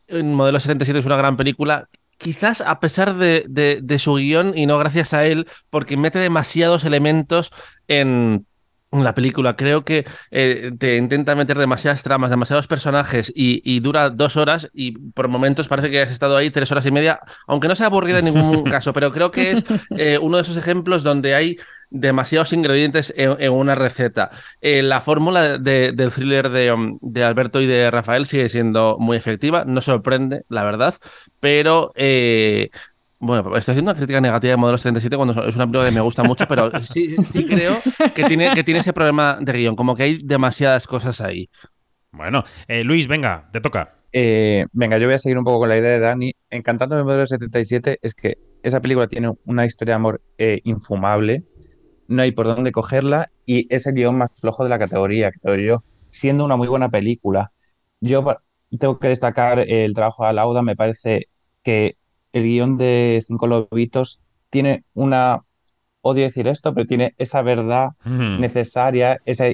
Modelo 0.08 0.58
77 0.58 0.98
es 0.98 1.06
una 1.06 1.16
gran 1.16 1.36
película. 1.36 1.88
Quizás 2.20 2.60
a 2.60 2.80
pesar 2.80 3.16
de, 3.16 3.46
de, 3.48 3.80
de 3.82 3.98
su 3.98 4.16
guion 4.16 4.52
y 4.54 4.66
no 4.66 4.76
gracias 4.78 5.14
a 5.14 5.24
él, 5.26 5.48
porque 5.70 5.96
mete 5.96 6.18
demasiados 6.18 6.84
elementos 6.84 7.50
en 7.88 8.46
la 8.92 9.14
película. 9.14 9.56
Creo 9.56 9.84
que 9.84 10.04
eh, 10.30 10.72
te 10.78 10.96
intenta 10.96 11.36
meter 11.36 11.58
demasiadas 11.58 12.02
tramas, 12.02 12.30
demasiados 12.30 12.66
personajes 12.66 13.32
y, 13.34 13.62
y, 13.64 13.80
dura 13.80 14.10
dos 14.10 14.36
horas 14.36 14.68
y 14.72 14.92
por 14.92 15.28
momentos 15.28 15.68
parece 15.68 15.90
que 15.90 16.00
has 16.02 16.10
estado 16.10 16.36
ahí 16.36 16.50
tres 16.50 16.70
horas 16.72 16.86
y 16.86 16.90
media, 16.90 17.20
aunque 17.46 17.68
no 17.68 17.76
sea 17.76 17.86
aburrida 17.86 18.18
en 18.18 18.26
ningún 18.26 18.64
caso, 18.70 18.92
pero 18.92 19.12
creo 19.12 19.30
que 19.30 19.52
es 19.52 19.64
eh, 19.96 20.18
uno 20.20 20.36
de 20.36 20.42
esos 20.42 20.56
ejemplos 20.56 21.02
donde 21.02 21.34
hay 21.34 21.56
demasiados 21.90 22.52
ingredientes 22.52 23.12
en, 23.16 23.36
en 23.38 23.52
una 23.52 23.74
receta. 23.74 24.30
Eh, 24.60 24.82
la 24.82 25.00
fórmula 25.00 25.58
de, 25.58 25.92
del 25.92 26.12
thriller 26.12 26.48
de, 26.48 26.72
um, 26.72 26.98
de, 27.02 27.24
Alberto 27.24 27.60
y 27.60 27.66
de 27.66 27.90
Rafael 27.90 28.26
sigue 28.26 28.48
siendo 28.48 28.96
muy 28.98 29.16
efectiva, 29.16 29.64
no 29.66 29.80
sorprende, 29.80 30.44
la 30.48 30.64
verdad, 30.64 30.94
pero 31.40 31.92
eh, 31.96 32.70
bueno, 33.20 33.54
estoy 33.54 33.72
haciendo 33.72 33.90
una 33.90 33.98
crítica 33.98 34.20
negativa 34.20 34.52
de 34.52 34.56
Modelo 34.56 34.78
77 34.78 35.14
cuando 35.14 35.44
es 35.44 35.54
una 35.54 35.66
película 35.66 35.84
que 35.84 35.94
me 35.94 36.00
gusta 36.00 36.22
mucho, 36.22 36.46
pero 36.48 36.70
sí, 36.80 37.16
sí 37.22 37.44
creo 37.44 37.80
que 38.14 38.24
tiene, 38.24 38.54
que 38.54 38.64
tiene 38.64 38.80
ese 38.80 38.94
problema 38.94 39.38
de 39.38 39.52
guion, 39.52 39.76
como 39.76 39.94
que 39.94 40.04
hay 40.04 40.18
demasiadas 40.24 40.86
cosas 40.86 41.20
ahí. 41.20 41.50
Bueno, 42.12 42.44
eh, 42.66 42.82
Luis, 42.82 43.06
venga, 43.08 43.50
te 43.52 43.60
toca. 43.60 43.94
Eh, 44.10 44.66
venga, 44.72 44.96
yo 44.96 45.06
voy 45.06 45.14
a 45.14 45.18
seguir 45.18 45.36
un 45.36 45.44
poco 45.44 45.60
con 45.60 45.68
la 45.68 45.76
idea 45.76 45.90
de 45.90 46.00
Dani. 46.00 46.32
Encantando 46.48 46.96
de 46.96 47.04
Modelo 47.04 47.26
77 47.26 47.98
es 48.00 48.14
que 48.14 48.38
esa 48.62 48.80
película 48.80 49.06
tiene 49.06 49.32
una 49.44 49.66
historia 49.66 49.92
de 49.92 49.96
amor 49.96 50.22
eh, 50.38 50.60
infumable, 50.64 51.44
no 52.08 52.22
hay 52.22 52.32
por 52.32 52.46
dónde 52.46 52.72
cogerla 52.72 53.30
y 53.44 53.72
es 53.72 53.86
el 53.86 53.94
guion 53.94 54.16
más 54.16 54.30
flojo 54.40 54.64
de 54.64 54.70
la 54.70 54.78
categoría, 54.78 55.30
creo 55.30 55.56
yo, 55.56 55.84
siendo 56.08 56.44
una 56.44 56.56
muy 56.56 56.68
buena 56.68 56.88
película. 56.88 57.52
Yo 58.00 58.24
tengo 58.78 58.98
que 58.98 59.08
destacar 59.08 59.60
el 59.60 59.92
trabajo 59.92 60.26
de 60.26 60.32
Lauda, 60.32 60.62
me 60.62 60.74
parece 60.74 61.28
que 61.62 61.96
el 62.32 62.44
guion 62.44 62.76
de 62.76 63.22
Cinco 63.26 63.46
Lobitos 63.46 64.20
tiene 64.50 64.84
una, 64.94 65.42
odio 66.02 66.24
decir 66.24 66.48
esto, 66.48 66.74
pero 66.74 66.86
tiene 66.86 67.14
esa 67.18 67.42
verdad 67.42 67.90
Mm. 68.04 68.40
necesaria, 68.40 69.18
esa, 69.24 69.46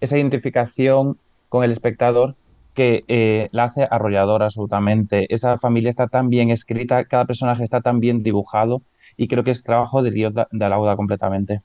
esa 0.00 0.16
identificación 0.18 1.18
con 1.48 1.64
el 1.64 1.72
espectador 1.72 2.34
que 2.74 3.04
eh, 3.08 3.48
la 3.52 3.64
hace 3.64 3.86
arrolladora 3.90 4.46
absolutamente. 4.46 5.32
Esa 5.34 5.58
familia 5.58 5.90
está 5.90 6.06
tan 6.06 6.28
bien 6.28 6.50
escrita, 6.50 7.04
cada 7.04 7.24
personaje 7.24 7.64
está 7.64 7.80
tan 7.80 8.00
bien 8.00 8.22
dibujado 8.22 8.82
y 9.16 9.26
creo 9.28 9.42
que 9.44 9.50
es 9.50 9.62
trabajo 9.64 10.02
de, 10.02 10.10
de 10.50 10.64
Alauda 10.64 10.96
completamente. 10.96 11.62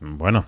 Bueno, 0.00 0.46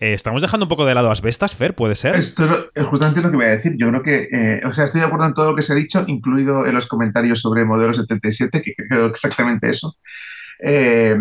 eh, 0.00 0.14
estamos 0.14 0.40
dejando 0.40 0.64
un 0.64 0.68
poco 0.68 0.86
de 0.86 0.94
lado 0.94 1.10
Asbestas, 1.10 1.54
Fer, 1.54 1.74
¿puede 1.74 1.94
ser? 1.94 2.14
Esto 2.16 2.70
es 2.74 2.86
justamente 2.86 3.20
lo 3.20 3.30
que 3.30 3.36
voy 3.36 3.44
a 3.44 3.50
decir. 3.50 3.74
Yo 3.76 3.88
creo 3.90 4.02
que, 4.02 4.28
eh, 4.32 4.62
o 4.64 4.72
sea, 4.72 4.84
estoy 4.84 5.02
de 5.02 5.06
acuerdo 5.06 5.26
en 5.26 5.34
todo 5.34 5.50
lo 5.50 5.56
que 5.56 5.62
se 5.62 5.74
ha 5.74 5.76
dicho, 5.76 6.02
incluido 6.06 6.66
en 6.66 6.74
los 6.74 6.86
comentarios 6.86 7.40
sobre 7.40 7.66
Modelo 7.66 7.92
77, 7.92 8.62
que 8.62 8.74
creo 8.74 9.06
exactamente 9.06 9.68
eso. 9.68 9.96
Eh, 10.62 11.16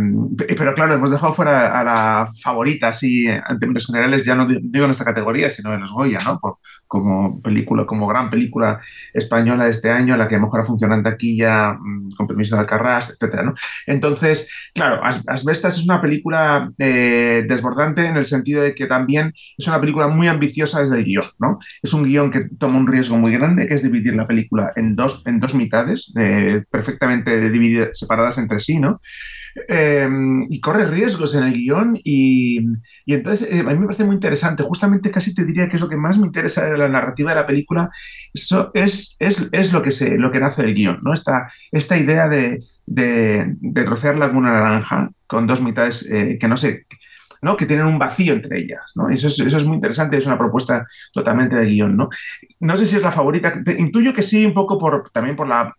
pero 0.57 0.73
claro, 0.73 0.93
hemos 0.93 1.11
dejado 1.11 1.33
fuera 1.33 1.79
a 1.79 1.83
la 1.83 2.31
favorita, 2.41 2.89
así 2.89 3.27
en 3.27 3.59
términos 3.59 3.85
generales, 3.85 4.25
ya 4.25 4.35
no 4.35 4.45
digo 4.45 4.85
en 4.85 4.91
esta 4.91 5.05
categoría, 5.05 5.49
sino 5.49 5.73
en 5.73 5.81
los 5.81 5.91
Goya, 5.91 6.19
¿no? 6.25 6.39
Por, 6.39 6.57
como 6.87 7.41
película, 7.41 7.85
como 7.85 8.07
gran 8.07 8.29
película 8.29 8.81
española 9.13 9.65
de 9.65 9.71
este 9.71 9.91
año, 9.91 10.17
la 10.17 10.27
que 10.27 10.39
mejor 10.39 10.61
ha 10.61 10.65
funcionado 10.65 10.99
en 10.99 11.03
taquilla, 11.03 11.73
mm, 11.73 12.11
con 12.17 12.27
permiso 12.27 12.55
de 12.55 12.61
Alcarrás, 12.61 13.11
etcétera, 13.11 13.43
¿no? 13.43 13.53
Entonces, 13.85 14.49
claro, 14.73 15.03
As 15.05 15.23
Asbestas 15.27 15.77
es 15.77 15.83
una 15.83 16.01
película 16.01 16.71
eh, 16.79 17.45
desbordante 17.47 18.05
en 18.05 18.17
el 18.17 18.25
sentido 18.25 18.63
de 18.63 18.73
que 18.73 18.87
también 18.87 19.33
es 19.57 19.67
una 19.67 19.79
película 19.79 20.07
muy 20.07 20.27
ambiciosa 20.27 20.81
desde 20.81 20.97
el 20.97 21.05
guion, 21.05 21.25
¿no? 21.39 21.59
Es 21.81 21.93
un 21.93 22.03
guion 22.03 22.31
que 22.31 22.49
toma 22.57 22.79
un 22.79 22.87
riesgo 22.87 23.17
muy 23.17 23.31
grande, 23.33 23.67
que 23.67 23.75
es 23.75 23.83
dividir 23.83 24.15
la 24.15 24.27
película 24.27 24.71
en 24.75 24.95
dos, 24.95 25.25
en 25.27 25.39
dos 25.39 25.53
mitades, 25.53 26.13
eh, 26.19 26.63
perfectamente 26.71 27.49
divididas, 27.51 27.97
separadas 27.97 28.37
entre 28.39 28.59
sí, 28.59 28.79
¿no? 28.79 28.99
Eh, 29.67 30.07
y 30.49 30.59
corre 30.59 30.85
riesgos 30.85 31.35
en 31.35 31.43
el 31.43 31.53
guion 31.53 31.99
y, 32.03 32.59
y 33.05 33.13
entonces 33.13 33.51
eh, 33.51 33.59
a 33.59 33.63
mí 33.63 33.77
me 33.77 33.85
parece 33.85 34.03
muy 34.03 34.15
interesante, 34.15 34.63
justamente 34.63 35.11
casi 35.11 35.33
te 35.33 35.45
diría 35.45 35.69
que 35.69 35.75
es 35.75 35.81
lo 35.81 35.89
que 35.89 35.97
más 35.97 36.17
me 36.17 36.27
interesa 36.27 36.69
de 36.69 36.77
la 36.77 36.87
narrativa 36.87 37.31
de 37.31 37.35
la 37.35 37.47
película, 37.47 37.89
eso 38.33 38.71
es, 38.73 39.15
es, 39.19 39.49
es 39.51 39.73
lo, 39.73 39.81
que 39.81 39.91
se, 39.91 40.17
lo 40.17 40.31
que 40.31 40.39
nace 40.39 40.61
del 40.61 40.75
guion, 40.75 40.99
¿no? 41.03 41.13
esta, 41.13 41.51
esta 41.71 41.97
idea 41.97 42.27
de, 42.27 42.59
de, 42.85 43.55
de 43.59 43.83
trocear 43.83 44.17
Laguna 44.17 44.53
Naranja 44.53 45.09
con 45.27 45.47
dos 45.47 45.61
mitades 45.61 46.09
eh, 46.11 46.37
que 46.39 46.47
no 46.47 46.57
sé, 46.57 46.85
¿no? 47.41 47.57
que 47.57 47.65
tienen 47.65 47.85
un 47.85 47.99
vacío 47.99 48.33
entre 48.33 48.59
ellas. 48.59 48.93
¿no? 48.95 49.09
Eso, 49.09 49.27
es, 49.27 49.39
eso 49.39 49.57
es 49.57 49.65
muy 49.65 49.75
interesante, 49.75 50.17
es 50.17 50.25
una 50.25 50.37
propuesta 50.37 50.87
totalmente 51.13 51.55
de 51.55 51.65
guion. 51.65 51.95
No, 51.95 52.09
no 52.59 52.77
sé 52.77 52.85
si 52.85 52.95
es 52.95 53.01
la 53.01 53.11
favorita, 53.11 53.61
intuyo 53.77 54.13
que 54.13 54.23
sí, 54.23 54.45
un 54.45 54.53
poco 54.53 54.77
por, 54.77 55.09
también 55.11 55.35
por 55.35 55.47
la 55.47 55.75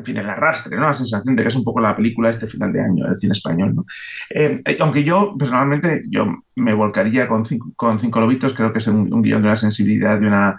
en 0.00 0.04
fin, 0.06 0.16
el 0.16 0.30
arrastre, 0.30 0.76
¿no? 0.76 0.84
La 0.84 0.94
sensación 0.94 1.36
de 1.36 1.42
que 1.42 1.50
es 1.50 1.54
un 1.54 1.64
poco 1.64 1.80
la 1.80 1.94
película 1.94 2.28
de 2.28 2.34
este 2.34 2.46
final 2.46 2.72
de 2.72 2.80
año 2.80 3.06
del 3.06 3.18
cine 3.20 3.32
español, 3.32 3.74
¿no? 3.74 3.86
Eh, 4.30 4.62
aunque 4.80 5.04
yo, 5.04 5.36
personalmente, 5.38 6.02
yo 6.08 6.42
me 6.56 6.72
volcaría 6.72 7.28
con 7.28 7.44
Cinco, 7.44 7.70
con 7.76 8.00
cinco 8.00 8.20
Lobitos, 8.20 8.54
creo 8.54 8.72
que 8.72 8.78
es 8.78 8.88
un, 8.88 9.12
un, 9.12 9.22
guion 9.22 9.42
de 9.42 9.48
una 9.48 9.56
sensibilidad, 9.56 10.18
de 10.18 10.26
una 10.26 10.58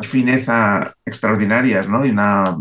fineza 0.00 0.94
extraordinarias, 1.04 1.88
¿no? 1.88 2.06
Y 2.06 2.10
una 2.10 2.56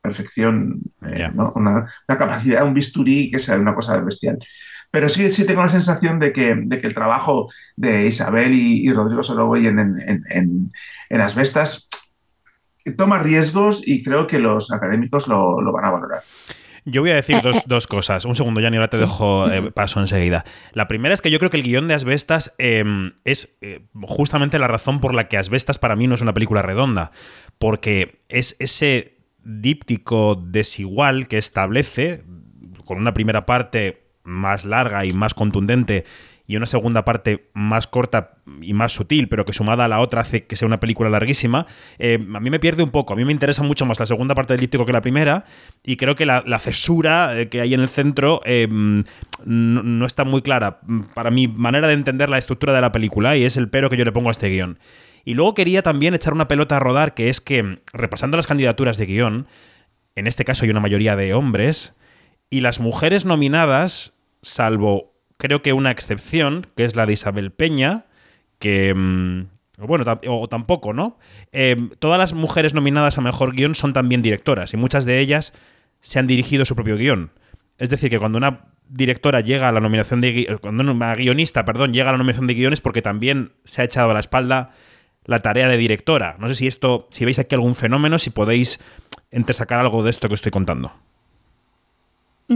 perfección, 0.00 0.74
eh, 1.06 1.28
¿no? 1.34 1.52
una, 1.56 1.86
una, 2.08 2.18
capacidad, 2.18 2.64
un 2.64 2.74
bisturí 2.74 3.30
que 3.30 3.38
es 3.38 3.48
una 3.48 3.74
cosa 3.74 4.00
bestial. 4.00 4.38
Pero 4.92 5.08
sí, 5.08 5.28
sí 5.30 5.44
tengo 5.44 5.62
la 5.62 5.70
sensación 5.70 6.20
de 6.20 6.32
que, 6.32 6.54
de 6.54 6.80
que 6.80 6.86
el 6.86 6.94
trabajo 6.94 7.50
de 7.76 8.06
Isabel 8.06 8.54
y, 8.54 8.86
y 8.86 8.92
Rodrigo 8.92 9.22
Sorogoyen 9.24 9.78
en, 9.78 10.00
en, 10.00 10.24
en, 10.28 10.72
en 11.08 11.20
Asbestas 11.20 11.88
toma 12.96 13.22
riesgos 13.22 13.86
y 13.86 14.02
creo 14.02 14.26
que 14.26 14.38
los 14.38 14.72
académicos 14.72 15.28
lo, 15.28 15.60
lo 15.60 15.72
van 15.72 15.84
a 15.84 15.90
valorar. 15.90 16.22
Yo 16.84 17.00
voy 17.02 17.10
a 17.10 17.14
decir 17.14 17.40
dos, 17.42 17.62
dos, 17.66 17.86
cosas. 17.86 18.24
Un 18.24 18.34
segundo, 18.34 18.60
Yanni, 18.60 18.76
ahora 18.76 18.88
te 18.88 18.96
sí. 18.96 19.02
dejo 19.02 19.48
eh, 19.50 19.70
paso 19.70 20.00
enseguida. 20.00 20.44
La 20.72 20.88
primera 20.88 21.14
es 21.14 21.22
que 21.22 21.30
yo 21.30 21.38
creo 21.38 21.50
que 21.50 21.56
el 21.56 21.62
guion 21.62 21.86
de 21.88 21.94
Asbestas 21.94 22.54
eh, 22.58 22.84
es 23.24 23.56
eh, 23.60 23.86
justamente 24.02 24.58
la 24.58 24.68
razón 24.68 25.00
por 25.00 25.14
la 25.14 25.28
que 25.28 25.38
Asbestas 25.38 25.78
para 25.78 25.96
mí 25.96 26.06
no 26.06 26.14
es 26.14 26.22
una 26.22 26.34
película 26.34 26.62
redonda. 26.62 27.12
Porque 27.58 28.22
es 28.28 28.56
ese 28.58 29.18
díptico 29.44 30.34
desigual 30.34 31.28
que 31.28 31.38
establece, 31.38 32.24
con 32.84 32.98
una 32.98 33.14
primera 33.14 33.46
parte 33.46 34.02
más 34.24 34.64
larga 34.64 35.04
y 35.04 35.12
más 35.12 35.34
contundente 35.34 36.04
y 36.52 36.56
una 36.56 36.66
segunda 36.66 37.02
parte 37.02 37.48
más 37.54 37.86
corta 37.86 38.34
y 38.60 38.74
más 38.74 38.92
sutil, 38.92 39.28
pero 39.28 39.46
que 39.46 39.54
sumada 39.54 39.86
a 39.86 39.88
la 39.88 40.00
otra 40.00 40.20
hace 40.20 40.44
que 40.44 40.54
sea 40.54 40.66
una 40.66 40.80
película 40.80 41.08
larguísima, 41.08 41.66
eh, 41.98 42.18
a 42.34 42.40
mí 42.40 42.50
me 42.50 42.60
pierde 42.60 42.82
un 42.82 42.90
poco. 42.90 43.14
A 43.14 43.16
mí 43.16 43.24
me 43.24 43.32
interesa 43.32 43.62
mucho 43.62 43.86
más 43.86 43.98
la 43.98 44.04
segunda 44.04 44.34
parte 44.34 44.52
del 44.52 44.60
díptico 44.60 44.84
que 44.84 44.92
la 44.92 45.00
primera, 45.00 45.44
y 45.82 45.96
creo 45.96 46.14
que 46.14 46.26
la, 46.26 46.42
cesura 46.58 47.48
que 47.50 47.62
hay 47.62 47.72
en 47.72 47.80
el 47.80 47.88
centro 47.88 48.42
eh, 48.44 48.68
no, 48.68 49.82
no, 49.82 50.04
está 50.04 50.24
muy 50.24 50.42
clara 50.42 50.80
para 51.14 51.30
mi 51.30 51.48
manera 51.48 51.88
de 51.88 51.94
entender 51.94 52.28
la 52.28 52.36
estructura 52.36 52.74
de 52.74 52.82
la 52.82 52.92
película, 52.92 53.34
y 53.34 53.44
es 53.44 53.56
el 53.56 53.70
pero 53.70 53.88
que 53.88 53.96
yo 53.96 54.04
le 54.04 54.12
pongo 54.12 54.28
a 54.28 54.32
este 54.32 54.50
guion. 54.50 54.78
Y 55.24 55.32
luego 55.32 55.54
quería 55.54 55.82
también 55.82 56.12
echar 56.12 56.34
una 56.34 56.48
pelota 56.48 56.76
a 56.76 56.80
rodar, 56.80 57.14
que 57.14 57.30
es 57.30 57.40
que, 57.40 57.80
repasando 57.94 58.36
las 58.36 58.46
candidaturas 58.46 58.98
de 58.98 59.06
guion, 59.06 59.46
en 60.16 60.26
este 60.26 60.44
caso 60.44 60.64
hay 60.64 60.70
una 60.70 60.80
mayoría 60.80 61.16
de 61.16 61.32
hombres, 61.32 61.96
y 62.50 62.60
las 62.60 62.78
mujeres 62.78 63.24
nominadas, 63.24 64.18
salvo 64.42 65.11
creo 65.42 65.60
que 65.60 65.72
una 65.72 65.90
excepción, 65.90 66.68
que 66.76 66.84
es 66.84 66.94
la 66.94 67.04
de 67.04 67.14
Isabel 67.14 67.50
Peña, 67.50 68.06
que... 68.60 68.94
Mmm, 68.94 69.46
bueno, 69.78 70.04
o, 70.28 70.48
tampoco, 70.48 70.92
¿no? 70.92 71.18
Eh, 71.50 71.88
todas 71.98 72.16
las 72.16 72.34
mujeres 72.34 72.72
nominadas 72.74 73.18
a 73.18 73.20
Mejor 73.20 73.52
Guión 73.52 73.74
son 73.74 73.92
también 73.92 74.22
directoras 74.22 74.72
y 74.72 74.76
muchas 74.76 75.04
de 75.04 75.18
ellas 75.18 75.52
se 76.00 76.20
han 76.20 76.28
dirigido 76.28 76.64
su 76.64 76.76
propio 76.76 76.96
guion. 76.96 77.32
Es 77.78 77.90
decir, 77.90 78.08
que 78.08 78.20
cuando 78.20 78.38
una 78.38 78.66
directora 78.88 79.40
llega 79.40 79.68
a 79.68 79.72
la 79.72 79.80
nominación 79.80 80.20
de... 80.20 80.56
Cuando 80.60 80.84
una 80.84 81.14
guionista, 81.16 81.64
perdón, 81.64 81.92
llega 81.92 82.10
a 82.10 82.12
la 82.12 82.18
nominación 82.18 82.46
de 82.46 82.54
guiones 82.54 82.80
porque 82.80 83.02
también 83.02 83.52
se 83.64 83.82
ha 83.82 83.84
echado 83.84 84.12
a 84.12 84.14
la 84.14 84.20
espalda 84.20 84.70
la 85.24 85.42
tarea 85.42 85.66
de 85.66 85.76
directora. 85.76 86.36
No 86.38 86.46
sé 86.46 86.54
si 86.54 86.68
esto, 86.68 87.08
si 87.10 87.24
veis 87.24 87.40
aquí 87.40 87.56
algún 87.56 87.74
fenómeno, 87.74 88.18
si 88.18 88.30
podéis 88.30 88.84
entresacar 89.32 89.80
algo 89.80 90.04
de 90.04 90.10
esto 90.10 90.28
que 90.28 90.34
estoy 90.34 90.52
contando. 90.52 90.92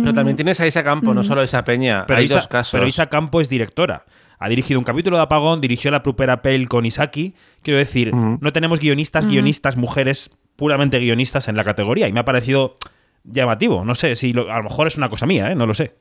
Pero 0.00 0.14
también 0.14 0.36
tienes 0.36 0.60
a 0.60 0.66
Isa 0.66 0.82
Campo, 0.84 1.12
mm. 1.12 1.14
no 1.14 1.22
solo 1.22 1.40
a 1.40 1.44
Isa 1.44 1.64
Peña. 1.64 2.04
Pero 2.06 2.18
Hay 2.18 2.24
Isa, 2.26 2.36
dos 2.36 2.48
casos. 2.48 2.72
Pero 2.72 2.86
Isa 2.86 3.06
Campo 3.06 3.40
es 3.40 3.48
directora. 3.48 4.04
Ha 4.38 4.48
dirigido 4.48 4.78
un 4.78 4.84
capítulo 4.84 5.16
de 5.16 5.22
Apagón, 5.22 5.60
dirigió 5.60 5.90
la 5.90 6.02
Prupera 6.02 6.42
Pale 6.42 6.66
con 6.66 6.84
Isaki. 6.84 7.34
Quiero 7.62 7.78
decir, 7.78 8.14
mm. 8.14 8.38
no 8.40 8.52
tenemos 8.52 8.80
guionistas, 8.80 9.24
mm. 9.24 9.28
guionistas, 9.28 9.76
mujeres 9.76 10.36
puramente 10.56 10.98
guionistas 10.98 11.48
en 11.48 11.56
la 11.56 11.64
categoría. 11.64 12.08
Y 12.08 12.12
me 12.12 12.20
ha 12.20 12.24
parecido 12.24 12.76
llamativo. 13.24 13.84
No 13.84 13.94
sé 13.94 14.14
si 14.14 14.32
lo- 14.32 14.50
a 14.52 14.58
lo 14.58 14.64
mejor 14.64 14.86
es 14.86 14.96
una 14.96 15.08
cosa 15.08 15.26
mía, 15.26 15.50
¿eh? 15.50 15.54
No 15.54 15.66
lo 15.66 15.74
sé. 15.74 15.94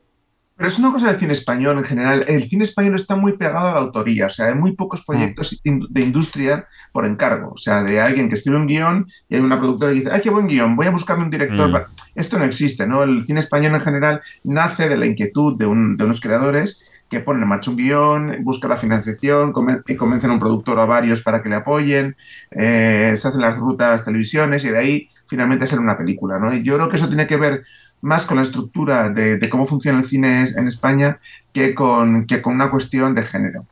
Pero 0.57 0.69
es 0.69 0.79
una 0.79 0.91
cosa 0.93 1.07
del 1.07 1.19
cine 1.19 1.33
español 1.33 1.77
en 1.79 1.83
general. 1.83 2.23
El 2.29 2.43
cine 2.45 2.63
español 2.63 2.95
está 2.95 3.17
muy 3.17 3.35
pegado 3.37 3.67
a 3.67 3.73
la 3.73 3.79
autoría. 3.79 4.27
O 4.27 4.29
sea, 4.29 4.45
hay 4.47 4.55
muy 4.55 4.71
pocos 4.73 5.03
proyectos 5.03 5.59
in- 5.65 5.85
de 5.89 6.01
industria 6.01 6.65
por 6.93 7.05
encargo. 7.05 7.51
O 7.51 7.57
sea, 7.57 7.83
de 7.83 7.99
alguien 7.99 8.29
que 8.29 8.35
escribe 8.35 8.57
un 8.57 8.65
guion 8.67 9.05
y 9.27 9.35
hay 9.35 9.41
una 9.41 9.59
productora 9.59 9.91
que 9.91 9.99
dice, 9.99 10.11
¡ay, 10.13 10.21
qué 10.21 10.29
buen 10.29 10.47
guion! 10.47 10.77
Voy 10.77 10.87
a 10.87 10.91
buscarme 10.91 11.25
un 11.25 11.29
director. 11.29 11.69
Mm. 11.69 11.73
pa-". 11.73 11.87
Esto 12.15 12.37
no 12.39 12.45
existe, 12.45 12.87
¿no? 12.87 13.03
El 13.03 13.25
cine 13.25 13.41
español 13.41 13.75
en 13.75 13.81
general 13.81 14.21
nace 14.45 14.87
de 14.87 14.95
la 14.95 15.05
inquietud 15.05 15.57
de, 15.57 15.65
un- 15.65 15.97
de 15.97 16.05
unos 16.05 16.21
creadores 16.21 16.81
que 17.09 17.19
ponen 17.19 17.43
en 17.43 17.49
marcha 17.49 17.69
un 17.69 17.77
guion, 17.77 18.37
buscan 18.41 18.69
la 18.69 18.77
financiación 18.77 19.51
conven- 19.53 19.83
y 19.87 19.95
convencen 19.95 20.29
a 20.31 20.33
un 20.35 20.39
productor 20.39 20.77
o 20.79 20.81
a 20.81 20.85
varios 20.85 21.21
para 21.21 21.43
que 21.43 21.49
le 21.49 21.55
apoyen, 21.55 22.15
eh, 22.51 23.13
se 23.17 23.27
hacen 23.27 23.41
las 23.41 23.57
rutas 23.57 24.05
televisiones 24.05 24.63
y 24.63 24.69
de 24.69 24.77
ahí 24.77 25.09
finalmente 25.27 25.67
sale 25.67 25.81
una 25.81 25.97
película, 25.97 26.39
¿no? 26.39 26.53
Y 26.53 26.63
yo 26.63 26.75
creo 26.77 26.89
que 26.89 26.95
eso 26.95 27.07
tiene 27.07 27.27
que 27.27 27.35
ver 27.37 27.63
más 28.05 28.25
con 28.25 28.37
la 28.37 28.43
estructura 28.43 29.09
de, 29.09 29.37
de 29.37 29.49
cómo 29.49 29.65
funciona 29.65 29.99
el 29.99 30.05
cine 30.05 30.45
en 30.55 30.67
España 30.67 31.19
que 31.51 31.73
con, 31.73 32.27
que 32.27 32.41
con 32.41 32.53
una 32.53 32.69
cuestión 32.69 33.15
de 33.15 33.23
género. 33.23 33.65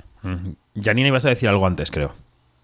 Janina, 0.76 1.08
ibas 1.08 1.26
a 1.26 1.30
decir 1.30 1.50
algo 1.50 1.68
antes, 1.68 1.92
creo. 1.92 2.14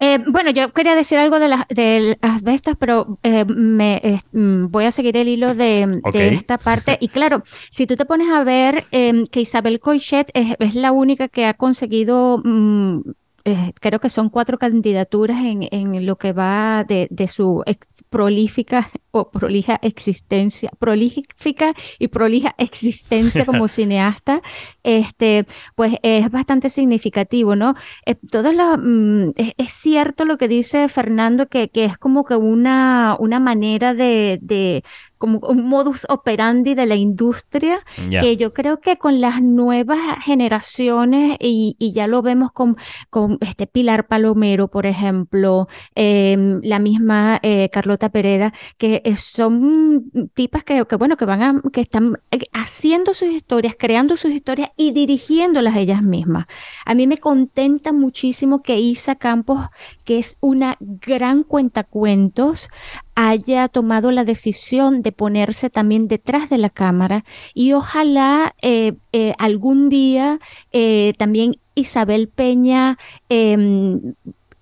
Eh, 0.02 0.18
bueno, 0.26 0.50
yo 0.50 0.72
quería 0.72 0.94
decir 0.94 1.18
algo 1.18 1.38
de 1.38 1.48
las 1.48 1.68
de 1.68 2.18
las 2.22 2.42
bestas, 2.42 2.74
pero 2.78 3.18
eh, 3.22 3.44
me 3.44 4.00
eh, 4.02 4.18
voy 4.32 4.86
a 4.86 4.90
seguir 4.90 5.16
el 5.18 5.28
hilo 5.28 5.54
de, 5.54 6.00
esta 6.14 6.56
parte. 6.56 6.96
Y 7.00 7.08
claro, 7.08 7.44
si 7.70 7.86
tú 7.86 7.96
te 7.96 8.06
pones 8.06 8.30
a 8.30 8.42
ver 8.42 8.86
em, 8.92 9.26
que 9.26 9.42
Isabel 9.42 9.78
Coixet 9.78 10.30
es, 10.32 10.56
es 10.58 10.74
la 10.74 10.90
única 10.90 11.28
que 11.28 11.44
ha 11.44 11.52
conseguido, 11.52 12.40
mm, 12.42 13.00
eh, 13.44 13.72
creo 13.80 14.00
que 14.00 14.08
son 14.10 14.28
cuatro 14.28 14.58
candidaturas 14.58 15.44
en, 15.44 15.66
en 15.70 16.06
lo 16.06 16.16
que 16.18 16.32
va 16.32 16.84
de, 16.84 17.08
de 17.10 17.28
su 17.28 17.62
ex- 17.66 17.88
prolífica 18.10 18.90
o 19.12 19.30
prolija 19.30 19.78
existencia, 19.82 20.70
prolífica 20.78 21.74
y 21.98 22.08
prolija 22.08 22.54
existencia 22.58 23.44
como 23.46 23.68
cineasta, 23.68 24.42
este, 24.82 25.46
pues 25.74 25.94
es 26.02 26.30
bastante 26.30 26.68
significativo, 26.70 27.56
¿no? 27.56 27.74
Eh, 28.06 28.14
todas 28.30 28.54
las, 28.54 28.78
mm, 28.78 29.30
es, 29.36 29.52
es 29.56 29.72
cierto 29.72 30.24
lo 30.24 30.38
que 30.38 30.48
dice 30.48 30.88
Fernando, 30.88 31.48
que, 31.48 31.70
que 31.70 31.84
es 31.86 31.98
como 31.98 32.24
que 32.24 32.36
una, 32.36 33.16
una 33.18 33.40
manera 33.40 33.94
de, 33.94 34.38
de, 34.42 34.84
como 35.20 35.38
un 35.40 35.66
modus 35.66 36.06
operandi 36.08 36.74
de 36.74 36.86
la 36.86 36.94
industria, 36.94 37.84
que 38.08 38.38
yo 38.38 38.54
creo 38.54 38.80
que 38.80 38.96
con 38.96 39.20
las 39.20 39.42
nuevas 39.42 39.98
generaciones, 40.24 41.36
y, 41.38 41.76
y 41.78 41.92
ya 41.92 42.06
lo 42.06 42.22
vemos 42.22 42.52
con, 42.52 42.78
con 43.10 43.36
este 43.42 43.66
Pilar 43.66 44.06
Palomero, 44.06 44.68
por 44.68 44.86
ejemplo, 44.86 45.68
em, 45.94 46.62
la 46.62 46.78
misma 46.78 47.38
eh, 47.42 47.68
Carlota 47.70 48.08
Pereda, 48.08 48.54
que 48.78 49.02
eh, 49.04 49.14
son 49.16 50.10
tipas 50.32 50.64
que, 50.64 50.86
que, 50.86 50.96
bueno, 50.96 51.18
que 51.18 51.26
van 51.26 51.42
a, 51.42 51.60
que 51.70 51.82
están 51.82 52.18
eh, 52.30 52.46
haciendo 52.54 53.12
sus 53.12 53.28
historias, 53.28 53.74
creando 53.78 54.16
sus 54.16 54.30
historias 54.30 54.70
y 54.78 54.92
dirigiéndolas 54.92 55.76
ellas 55.76 56.02
mismas. 56.02 56.46
A 56.86 56.94
mí 56.94 57.06
me 57.06 57.18
contenta 57.18 57.92
muchísimo 57.92 58.62
que 58.62 58.78
Isa 58.78 59.16
Campos, 59.16 59.66
que 60.10 60.18
es 60.18 60.38
una 60.40 60.76
gran 60.80 61.44
cuentacuentos, 61.44 62.68
haya 63.14 63.68
tomado 63.68 64.10
la 64.10 64.24
decisión 64.24 65.02
de 65.02 65.12
ponerse 65.12 65.70
también 65.70 66.08
detrás 66.08 66.50
de 66.50 66.58
la 66.58 66.68
cámara 66.68 67.24
y 67.54 67.74
ojalá 67.74 68.56
eh, 68.60 68.94
eh, 69.12 69.34
algún 69.38 69.88
día 69.88 70.40
eh, 70.72 71.12
también 71.16 71.60
Isabel 71.76 72.26
Peña 72.26 72.98
em, 73.28 74.14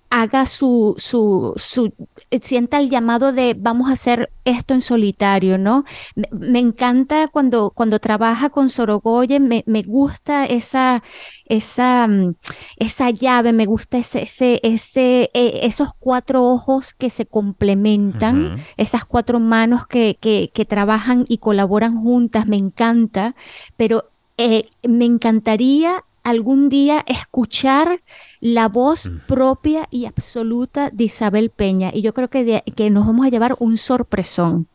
haga 0.09 0.45
su, 0.45 0.95
su, 0.97 1.53
su, 1.57 1.93
sienta 2.41 2.79
el 2.79 2.89
llamado 2.89 3.31
de 3.31 3.55
vamos 3.57 3.89
a 3.89 3.93
hacer 3.93 4.31
esto 4.43 4.73
en 4.73 4.81
solitario, 4.81 5.57
¿no? 5.57 5.85
Me, 6.15 6.27
me 6.31 6.59
encanta 6.59 7.27
cuando, 7.27 7.71
cuando 7.71 7.99
trabaja 7.99 8.49
con 8.49 8.69
Sorogoyen, 8.69 9.47
me, 9.47 9.63
me 9.67 9.83
gusta 9.83 10.45
esa, 10.45 11.03
esa, 11.45 12.07
mm, 12.07 12.35
esa 12.77 13.09
llave, 13.11 13.53
me 13.53 13.65
gusta 13.65 13.99
ese, 13.99 14.23
ese, 14.23 14.59
ese, 14.63 15.29
eh, 15.33 15.59
esos 15.63 15.89
cuatro 15.99 16.43
ojos 16.43 16.93
que 16.93 17.09
se 17.09 17.25
complementan, 17.25 18.63
esas 18.77 19.05
cuatro 19.05 19.39
manos 19.39 19.85
que, 19.87 20.17
que, 20.19 20.51
que 20.53 20.65
trabajan 20.65 21.25
y 21.27 21.37
colaboran 21.37 22.01
juntas, 22.01 22.47
me 22.47 22.57
encanta, 22.57 23.35
pero 23.77 24.09
eh, 24.37 24.69
me 24.83 25.05
encantaría 25.05 26.03
algún 26.23 26.69
día 26.69 27.03
escuchar 27.07 28.01
la 28.39 28.67
voz 28.67 29.05
Ujú. 29.05 29.19
propia 29.27 29.87
y 29.91 30.05
absoluta 30.05 30.89
de 30.89 31.05
Isabel 31.05 31.49
Peña. 31.49 31.91
Y 31.93 32.01
yo 32.01 32.13
creo 32.13 32.29
que, 32.29 32.43
de- 32.43 32.63
que 32.75 32.89
nos 32.89 33.05
vamos 33.05 33.25
a 33.25 33.29
llevar 33.29 33.55
un 33.59 33.77
sorpresón. 33.77 34.67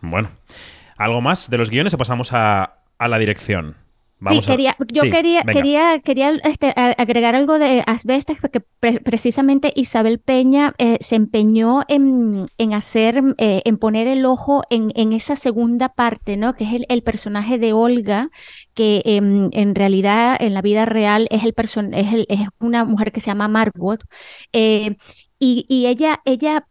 Bueno, 0.00 0.30
¿algo 0.96 1.20
más 1.20 1.50
de 1.50 1.58
los 1.58 1.70
guiones 1.70 1.92
o 1.94 1.98
pasamos 1.98 2.32
a, 2.32 2.78
a 2.98 3.08
la 3.08 3.18
dirección? 3.18 3.76
Vamos 4.20 4.44
sí, 4.44 4.50
a- 4.50 4.54
quería, 4.54 4.76
yo 4.92 5.02
Sí, 5.02 5.10
quería, 5.10 5.40
venga. 5.40 5.52
quería, 5.52 6.00
quería 6.00 6.30
este, 6.44 6.72
agregar 6.76 7.34
algo 7.34 7.58
de 7.58 7.82
Asbestas, 7.86 8.36
porque 8.40 8.60
pre- 8.78 9.00
precisamente 9.00 9.72
Isabel 9.74 10.18
Peña 10.18 10.74
eh, 10.78 10.98
se 11.00 11.16
empeñó 11.16 11.82
en, 11.88 12.44
en 12.58 12.74
hacer, 12.74 13.22
eh, 13.38 13.62
en 13.64 13.78
poner 13.78 14.06
el 14.08 14.26
ojo 14.26 14.62
en, 14.70 14.92
en 14.94 15.12
esa 15.14 15.36
segunda 15.36 15.88
parte, 15.88 16.36
¿no? 16.36 16.54
Que 16.54 16.64
es 16.64 16.72
el, 16.74 16.86
el 16.90 17.02
personaje 17.02 17.58
de 17.58 17.72
Olga, 17.72 18.30
que 18.74 19.02
em, 19.06 19.48
en 19.52 19.74
realidad 19.74 20.36
en 20.38 20.52
la 20.54 20.62
vida 20.62 20.84
real 20.84 21.26
es, 21.30 21.42
el 21.44 21.54
person 21.54 21.94
es, 21.94 22.12
el- 22.12 22.26
es 22.28 22.40
una 22.58 22.84
mujer 22.84 23.12
que 23.12 23.20
se 23.20 23.26
llama 23.28 23.48
Margot. 23.48 24.02
eh, 24.52 24.96
y, 25.38 25.64
y 25.68 25.86
ella, 25.86 26.20
ella 26.26 26.66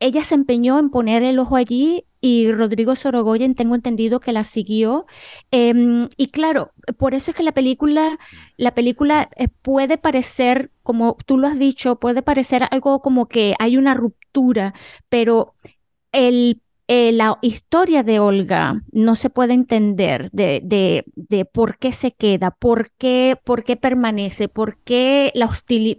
ella 0.00 0.24
se 0.24 0.34
empeñó 0.34 0.78
en 0.78 0.90
poner 0.90 1.22
el 1.22 1.38
ojo 1.38 1.56
allí 1.56 2.04
y 2.24 2.50
Rodrigo 2.50 2.96
Sorogoyen 2.96 3.54
tengo 3.54 3.74
entendido 3.74 4.18
que 4.18 4.32
la 4.32 4.44
siguió. 4.44 5.04
Em, 5.50 6.08
y 6.16 6.28
claro, 6.28 6.72
por 6.96 7.12
eso 7.14 7.30
es 7.30 7.36
que 7.36 7.42
la 7.42 7.52
película, 7.52 8.18
la 8.56 8.74
película 8.74 9.28
eh, 9.36 9.48
puede 9.48 9.98
parecer, 9.98 10.70
como 10.82 11.18
tú 11.26 11.36
lo 11.36 11.48
has 11.48 11.58
dicho, 11.58 11.96
puede 12.00 12.22
parecer 12.22 12.62
algo 12.70 13.02
como 13.02 13.28
que 13.28 13.54
hay 13.58 13.76
una 13.76 13.92
ruptura, 13.92 14.72
pero 15.10 15.54
el, 16.12 16.62
eh, 16.88 17.12
la 17.12 17.38
historia 17.42 18.02
de 18.02 18.20
Olga 18.20 18.82
no 18.92 19.16
se 19.16 19.30
puede 19.30 19.54
entender 19.54 20.30
de, 20.32 20.60
de, 20.62 21.04
de 21.16 21.44
por 21.44 21.78
qué 21.78 21.92
se 21.92 22.12
queda, 22.12 22.50
por 22.50 22.90
qué, 22.92 23.36
por 23.42 23.64
qué 23.64 23.76
permanece, 23.76 24.48
por 24.48 24.76
qué 24.78 25.32
la 25.34 25.48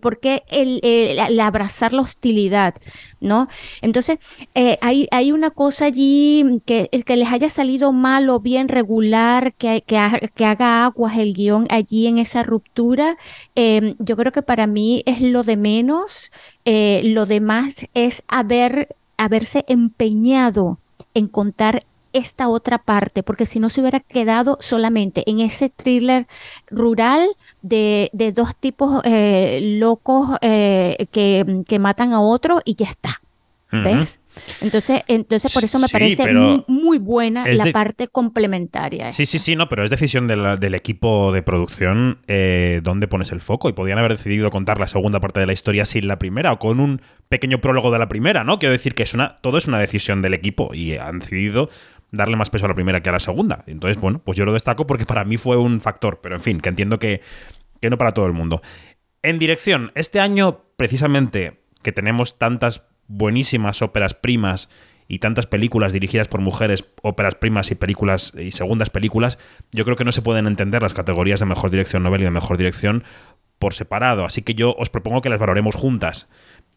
por 0.02 0.19
qué 0.19 0.43
el, 0.50 1.39
abrazar 1.39 1.93
la 1.93 2.02
hostilidad, 2.02 2.76
¿no? 3.19 3.48
Entonces, 3.82 4.19
eh, 4.54 4.78
hay, 4.82 5.08
hay 5.12 5.32
una 5.32 5.52
cosa 5.52 5.86
allí 5.86 6.62
que 6.65 6.89
el 6.91 7.04
que 7.06 7.15
les 7.15 7.32
haya 7.32 7.50
salido 7.50 7.91
mal 7.91 8.30
o 8.30 8.39
bien 8.39 8.67
regular, 8.67 9.54
que, 9.56 9.84
que, 9.86 10.30
que 10.36 10.45
haga 10.45 10.86
aguas 10.86 11.17
el 11.17 11.34
guion 11.34 11.67
allí 11.69 12.08
en 12.08 12.17
esa 12.19 12.43
ruptura, 12.43 13.17
eh, 13.56 13.95
yo 14.00 14.15
creo 14.17 14.32
que 14.32 14.41
para 14.41 14.67
mí 14.67 15.04
es 15.06 15.21
lo 15.21 15.43
de 15.43 15.58
menos. 15.58 16.32
Eh, 16.65 17.02
lo 17.06 17.26
demás 17.26 17.88
es 17.93 18.24
haber, 18.28 18.95
haberse 19.17 19.65
empeñado 19.67 20.80
en 21.13 21.28
contar 21.28 21.86
esta 22.13 22.47
otra 22.47 22.78
parte, 22.78 23.23
porque 23.23 23.45
si 23.45 23.60
no 23.60 23.69
se 23.69 23.82
hubiera 23.82 23.99
quedado 23.99 24.58
solamente 24.62 25.30
en 25.30 25.41
ese 25.41 25.69
thriller 25.69 26.28
rural 26.67 27.28
de, 27.62 28.10
de 28.13 28.32
dos 28.32 28.56
tipos 28.56 29.01
eh, 29.04 29.60
locos 29.80 30.30
eh, 30.41 31.08
que, 31.12 31.63
que 31.67 31.78
matan 31.78 32.13
a 32.13 32.21
otro 32.21 32.62
y 32.63 32.75
ya 32.75 32.88
está. 32.88 33.21
¿Ves? 33.71 34.21
Entonces, 34.62 35.02
entonces 35.08 35.54
por 35.54 35.63
eso 35.63 35.80
me 35.80 35.88
Sí, 35.88 35.93
parece 35.93 36.34
muy, 36.67 36.98
buena 37.00 37.45
la 37.48 37.63
de- 37.65 37.71
parte 37.71 38.08
complementaria. 38.08 39.12
Sí, 39.12 39.26
sí, 39.26 39.39
sí, 39.39 39.56
no, 39.56 39.69
pero 39.69 39.84
es 39.84 39.89
decisión 39.89 40.28
de 40.28 40.36
la- 40.36 40.56
del 40.58 40.76
equipo 40.76 41.32
de 41.32 41.41
producción 41.41 42.19
eh, 42.28 42.82
dónde 42.84 43.08
pones 43.08 43.32
el 43.32 43.41
foco. 43.41 43.69
Y 43.69 43.74
podían 43.74 43.98
haber 43.98 44.17
decidido 44.17 44.50
contar 44.52 44.80
la 44.80 44.88
segunda 44.88 45.19
parte 45.19 45.39
de 45.39 45.45
la 45.48 45.54
historia 45.54 45.86
sin 45.86 46.08
la 46.08 46.19
primera 46.19 46.52
o 46.54 46.60
con 46.60 46.80
un 46.80 47.02
pequeño 47.30 47.60
prólogo 47.60 47.91
de 47.91 48.00
la 48.00 48.08
primera, 48.08 48.43
¿no? 48.43 48.60
Quiero 48.60 48.74
decir 48.74 48.93
que 48.93 49.04
es 49.04 49.13
una, 49.13 49.38
todo 49.38 49.58
es 49.58 49.67
una 49.67 49.80
decisión 49.80 50.21
del 50.21 50.34
equipo 50.34 50.74
y 50.74 50.95
han 50.98 51.19
decidido 51.19 51.69
darle 52.12 52.36
más 52.38 52.50
peso 52.50 52.65
a 52.65 52.69
la 52.69 52.76
primera 52.76 53.02
que 53.02 53.10
a 53.10 53.13
la 53.13 53.19
segunda. 53.19 53.63
Entonces, 53.67 54.00
bueno, 54.02 54.19
pues 54.24 54.38
yo 54.38 54.45
lo 54.45 54.54
destaco 54.54 54.88
porque 54.88 55.06
para 55.06 55.26
mí 55.26 55.38
fue 55.38 55.58
un 55.58 55.82
factor, 55.82 56.19
pero 56.21 56.36
en 56.36 56.41
fin, 56.41 56.60
que 56.62 56.69
entiendo 56.69 56.98
que, 57.00 57.21
que 57.82 57.89
no 57.89 57.98
para 57.98 58.12
todo 58.13 58.26
el 58.28 58.34
mundo. 58.34 58.62
En 59.21 59.39
dirección, 59.39 59.91
este 59.95 60.19
año, 60.19 60.62
precisamente, 60.78 61.62
que 61.84 61.91
tenemos 61.91 62.38
tantas 62.38 62.84
buenísimas 63.08 63.82
óperas 63.82 64.13
primas 64.13 64.70
y 65.08 65.20
tantas 65.20 65.46
películas 65.46 65.94
dirigidas 65.94 66.28
por 66.28 66.41
mujeres, 66.41 66.86
óperas 67.02 67.36
primas 67.36 67.70
y 67.72 67.76
películas 67.76 68.34
y 68.36 68.52
segundas 68.52 68.89
películas, 68.89 69.38
yo 69.72 69.86
creo 69.86 69.96
que 69.96 70.04
no 70.04 70.12
se 70.12 70.22
pueden 70.22 70.48
entender 70.48 70.82
las 70.82 70.94
categorías 70.94 71.39
de 71.39 71.46
mejor 71.46 71.70
dirección 71.70 72.04
novel 72.04 72.22
y 72.22 72.26
de 72.26 72.32
mejor 72.32 72.58
dirección 72.58 73.04
por 73.60 73.74
separado. 73.74 74.26
Así 74.26 74.41
que 74.41 74.56
yo 74.56 74.76
os 74.78 74.89
propongo 74.89 75.22
que 75.22 75.30
las 75.30 75.39
valoremos 75.39 75.76
juntas. 75.76 76.28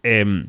Em, 0.02 0.48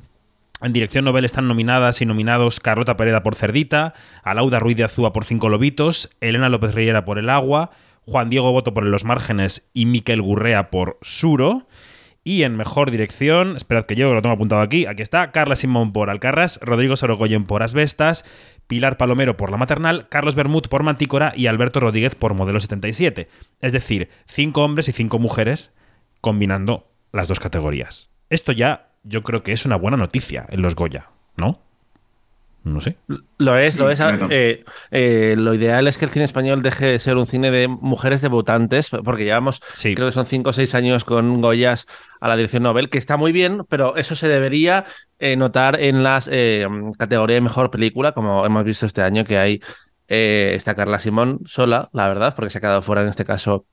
en 0.62 0.74
dirección 0.74 1.06
novel 1.06 1.24
están 1.24 1.48
nominadas 1.48 2.02
y 2.02 2.06
nominados 2.06 2.60
Carlota 2.60 2.98
Pereda 2.98 3.24
por 3.24 3.36
Cerdita, 3.36 3.94
Alauda 4.24 4.60
Ruiz 4.60 4.76
de 4.76 4.84
Azúa 4.84 5.14
por 5.14 5.24
Cinco 5.24 5.48
Lobitos, 5.48 6.10
Elena 6.20 6.50
López 6.50 6.76
Riera 6.76 7.06
por 7.06 7.18
El 7.18 7.30
Agua, 7.30 7.72
Juan 8.06 8.30
Diego 8.30 8.52
Boto 8.52 8.74
por 8.74 8.86
Los 8.86 9.06
Márgenes 9.06 9.70
y 9.74 9.86
Miquel 9.86 10.22
Gurrea 10.22 10.70
por 10.70 10.98
Suro. 11.02 11.68
Y 12.30 12.44
en 12.44 12.56
mejor 12.56 12.92
dirección, 12.92 13.56
esperad 13.56 13.88
que 13.88 13.96
yo 13.96 14.14
lo 14.14 14.22
tengo 14.22 14.36
apuntado 14.36 14.62
aquí, 14.62 14.86
aquí 14.86 15.02
está, 15.02 15.32
Carla 15.32 15.56
Simón 15.56 15.92
por 15.92 16.12
Alcarras, 16.12 16.60
Rodrigo 16.62 16.96
Sorogoyen 16.96 17.46
por 17.46 17.64
Asbestas, 17.64 18.24
Pilar 18.68 18.98
Palomero 18.98 19.36
por 19.36 19.50
La 19.50 19.58
Maternal, 19.58 20.10
Carlos 20.10 20.36
Bermud 20.36 20.62
por 20.70 20.84
Mantícora 20.84 21.34
y 21.36 21.48
Alberto 21.48 21.80
Rodríguez 21.80 22.14
por 22.14 22.36
Modelo 22.36 22.60
77. 22.60 23.30
Es 23.62 23.72
decir, 23.72 24.10
cinco 24.28 24.64
hombres 24.64 24.88
y 24.90 24.92
cinco 24.92 25.18
mujeres 25.18 25.74
combinando 26.22 26.92
las 27.12 27.28
dos 27.28 27.40
categorías. 27.40 28.12
Esto 28.30 28.52
ya 28.52 28.92
yo 29.02 29.24
creo 29.24 29.42
que 29.42 29.52
es 29.52 29.66
una 29.66 29.78
buena 29.78 29.98
noticia 29.98 30.46
en 30.50 30.62
los 30.62 30.76
Goya, 30.76 31.10
¿no? 31.36 31.64
No 32.64 32.82
sé. 32.82 32.98
Lo 33.38 33.58
es, 33.58 33.78
lo 33.78 33.90
es. 33.90 34.00
claro. 34.00 34.28
Eh, 34.30 34.64
eh, 34.92 35.36
lo 35.38 35.54
ideal 35.54 35.88
es 35.88 35.98
que 35.98 36.06
el 36.06 36.12
cine 36.12 36.26
español 36.26 36.62
deje 36.62 36.86
de 36.88 37.00
ser 37.00 37.16
un 37.18 37.26
cine 37.26 37.52
de 37.52 37.68
mujeres 37.68 38.22
debutantes, 38.22 38.90
porque 39.04 39.24
llevamos, 39.24 39.62
Sí. 39.74 39.96
creo 39.96 40.08
que 40.10 40.14
son 40.14 40.26
cinco 40.26 40.50
o 40.50 40.54
seis 40.54 40.76
años 40.76 41.06
con 41.06 41.42
Goyas 41.42 41.86
a 42.20 42.28
la 42.28 42.36
dirección 42.36 42.64
Nobel, 42.64 42.90
que 42.90 42.98
está 42.98 43.16
muy 43.18 43.32
bien, 43.32 43.64
pero 43.70 43.96
eso 43.96 44.16
se 44.16 44.28
debería 44.28 44.84
eh, 45.20 45.36
notar 45.38 45.80
en 45.80 46.04
las 46.04 46.30
eh, 46.32 46.68
categorías 46.98 47.38
de 47.38 47.42
mejor 47.42 47.72
película, 47.72 48.12
como 48.12 48.46
hemos 48.46 48.64
visto 48.66 48.86
este 48.86 49.02
año, 49.02 49.24
que 49.24 49.38
hay 49.38 49.62
eh, 50.10 50.54
está 50.56 50.76
Carla 50.76 51.00
Simón 51.00 51.40
sola, 51.46 51.90
la 51.94 52.08
verdad, 52.08 52.36
porque 52.36 52.50
se 52.50 52.58
ha 52.58 52.62
quedado 52.62 52.82
fuera 52.82 53.04
en 53.04 53.08
este 53.10 53.26
caso. 53.26 53.66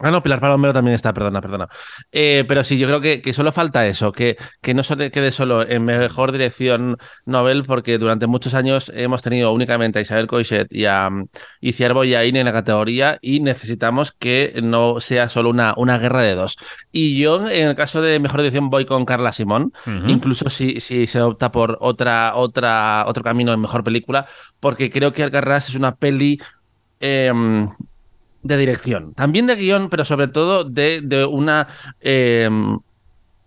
Ah, 0.00 0.10
no, 0.10 0.22
Pilar 0.22 0.40
Palomero 0.40 0.72
también 0.72 0.94
está, 0.94 1.12
perdona, 1.12 1.40
perdona. 1.42 1.68
Eh, 2.10 2.44
pero 2.48 2.64
sí, 2.64 2.78
yo 2.78 2.86
creo 2.88 3.00
que, 3.00 3.20
que 3.20 3.34
solo 3.34 3.52
falta 3.52 3.86
eso, 3.86 4.10
que, 4.10 4.36
que 4.62 4.72
no 4.72 4.82
solo 4.82 5.10
quede 5.10 5.30
solo 5.30 5.68
en 5.68 5.84
mejor 5.84 6.32
dirección 6.32 6.96
Nobel, 7.26 7.62
porque 7.64 7.98
durante 7.98 8.26
muchos 8.26 8.54
años 8.54 8.90
hemos 8.94 9.22
tenido 9.22 9.52
únicamente 9.52 9.98
a 9.98 10.02
Isabel 10.02 10.26
Coixet 10.26 10.72
y 10.72 10.86
a 10.86 11.10
mm, 11.10 11.26
Iciar 11.60 11.92
Boyain 11.92 12.34
en 12.34 12.46
la 12.46 12.52
categoría 12.52 13.18
y 13.20 13.40
necesitamos 13.40 14.12
que 14.12 14.58
no 14.62 14.98
sea 15.00 15.28
solo 15.28 15.50
una, 15.50 15.74
una 15.76 15.98
guerra 15.98 16.22
de 16.22 16.34
dos. 16.36 16.56
Y 16.90 17.18
yo, 17.20 17.48
en 17.48 17.68
el 17.68 17.74
caso 17.74 18.00
de 18.00 18.18
mejor 18.18 18.40
dirección, 18.40 18.70
voy 18.70 18.86
con 18.86 19.04
Carla 19.04 19.32
Simón, 19.32 19.72
incluso 20.06 20.48
si, 20.48 20.80
si 20.80 21.06
se 21.06 21.20
opta 21.20 21.52
por 21.52 21.76
otra, 21.80 22.34
otra, 22.34 23.04
otro 23.06 23.22
camino 23.22 23.52
en 23.52 23.60
mejor 23.60 23.84
película, 23.84 24.26
porque 24.58 24.90
creo 24.90 25.12
que 25.12 25.22
Alcarrás 25.22 25.68
es 25.68 25.74
una 25.74 25.94
peli. 25.96 26.40
em, 27.00 27.68
de 28.42 28.56
dirección, 28.56 29.14
también 29.14 29.46
de 29.46 29.56
guion, 29.56 29.88
pero 29.90 30.04
sobre 30.04 30.28
todo 30.28 30.64
de, 30.64 31.00
de 31.02 31.24
una 31.24 31.68
em, 32.00 32.78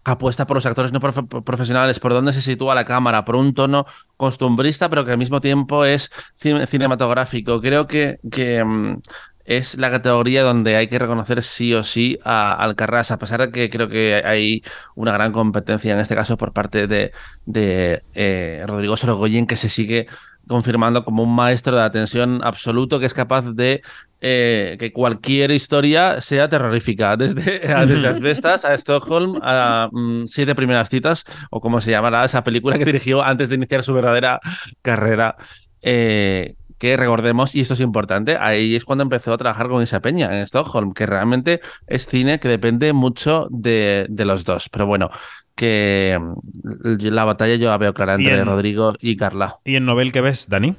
apuesta 0.04 0.46
por 0.46 0.58
los 0.58 0.66
actores 0.66 0.92
no 0.94 1.00
profe- 1.00 1.44
profesionales, 1.44 2.00
por 2.00 2.14
dónde 2.14 2.34
se 2.34 2.42
sitúa 2.42 2.76
la 2.76 2.86
cámara, 2.86 3.26
por 3.26 3.36
un 3.36 3.54
tono 3.54 3.86
costumbrista, 4.18 4.90
pero 4.90 5.04
que 5.06 5.12
al 5.12 5.18
mismo 5.18 5.42
tiempo 5.42 5.84
es 5.86 6.12
cine- 6.40 6.68
cinematográfico. 6.68 7.60
Creo 7.62 7.88
que, 7.88 8.20
que, 8.32 8.58
em, 8.58 9.00
es 9.46 9.78
la 9.78 9.92
categoría 9.92 10.42
donde 10.44 10.76
hay 10.76 10.88
que 10.88 10.98
reconocer 11.00 11.44
sí 11.44 11.74
o 11.74 11.84
sí 11.84 12.18
a 12.24 12.54
Alcarrás, 12.54 13.12
a 13.12 13.20
pesar 13.20 13.42
de 13.42 13.52
que 13.52 13.70
creo 13.70 13.88
que 13.90 14.22
hay 14.26 14.64
una 14.96 15.12
gran 15.14 15.32
competencia 15.32 15.94
en 15.94 16.00
este 16.00 16.16
caso 16.16 16.36
por 16.38 16.52
parte 16.54 16.88
de, 16.88 17.12
de 17.46 18.02
eh, 18.16 18.64
Rodrigo 18.66 18.98
Sorogoyen, 18.98 19.46
que 19.48 19.56
se 19.56 19.70
sigue 19.70 20.08
confirmando 20.48 21.04
como 21.04 21.24
un 21.24 21.34
maestro 21.36 21.76
de 21.76 21.84
atención 21.84 22.42
absoluto 22.44 23.00
que 23.00 23.06
es 23.06 23.14
capaz 23.14 23.52
de 23.54 23.82
eh, 24.22 24.78
que 24.80 24.92
cualquier 24.92 25.52
historia 25.52 26.22
sea 26.22 26.50
terrorífica, 26.50 27.18
desde, 27.18 27.60
desde 27.60 28.08
Asbestas 28.08 28.66
a 28.66 28.74
Stockholm 28.74 29.40
a 29.42 29.90
mm, 29.92 30.26
Siete 30.28 30.56
Primeras 30.56 30.90
Citas, 30.90 31.26
o 31.52 31.62
como 31.62 31.82
se 31.82 31.92
llamará 31.92 32.26
esa 32.26 32.44
película 32.44 32.78
que 32.78 32.86
dirigió 32.86 33.24
antes 33.24 33.50
de 33.50 33.56
iniciar 33.56 33.84
su 33.84 33.94
verdadera 33.94 34.40
carrera. 34.82 35.36
eh, 35.82 36.56
que 36.78 36.98
recordemos, 36.98 37.56
y 37.56 37.62
esto 37.62 37.74
es 37.74 37.80
importante, 37.80 38.38
ahí 38.40 38.76
es 38.76 38.84
cuando 38.84 39.04
empezó 39.04 39.34
a 39.34 39.38
trabajar 39.38 39.70
con 39.70 39.82
Isa 39.82 40.02
Peña 40.02 40.36
en 40.36 40.44
Stockholm, 40.44 40.94
que 40.94 41.06
realmente 41.06 41.62
es 41.88 42.06
cine 42.06 42.40
que 42.40 42.50
depende 42.50 42.92
mucho 42.94 43.48
de, 43.50 44.06
de 44.10 44.26
los 44.26 44.44
dos. 44.44 44.70
Pero 44.70 44.86
bueno, 44.86 45.10
que 45.56 46.20
mm, 46.20 47.08
la 47.08 47.26
batalla 47.26 47.56
yo 47.56 47.70
la 47.70 47.78
veo 47.78 47.94
clara 47.94 48.16
entre. 48.16 48.44
Rodrigo 48.44 48.94
y 49.00 49.16
Carla. 49.16 49.58
¿Y 49.64 49.76
en 49.76 49.86
Nobel 49.86 50.12
qué 50.12 50.22
ves, 50.22 50.50
Dani? 50.50 50.76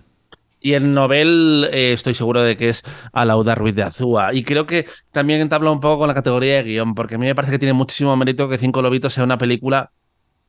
Y 0.61 0.73
el 0.73 0.93
Nobel 0.93 1.69
eh, 1.73 1.93
estoy 1.93 2.15
seguro 2.15 2.43
de 2.43 2.57
que 2.57 2.69
es 2.69 2.83
Alauda 3.13 3.55
Ruiz 3.55 3.75
de 3.75 3.83
Azúa. 3.83 4.35
Y 4.35 4.43
creo 4.43 4.67
que 4.67 4.87
también 5.13 5.41
entabla 5.41 5.71
un 5.71 5.81
poco 5.81 6.01
con 6.01 6.09
la 6.09 6.15
categoría 6.15 6.57
de 6.57 6.63
guion, 6.65 6.95
porque 6.95 7.17
a 7.17 7.19
mí 7.19 7.27
me 7.27 7.35
parece 7.35 7.53
que 7.53 7.59
tiene 7.59 7.73
muchísimo 7.73 8.17
mérito 8.17 8.49
que 8.49 8.59
Cinco 8.59 8.83
Lobitos 8.83 9.13
sea 9.13 9.25
una 9.25 9.39
película 9.39 9.93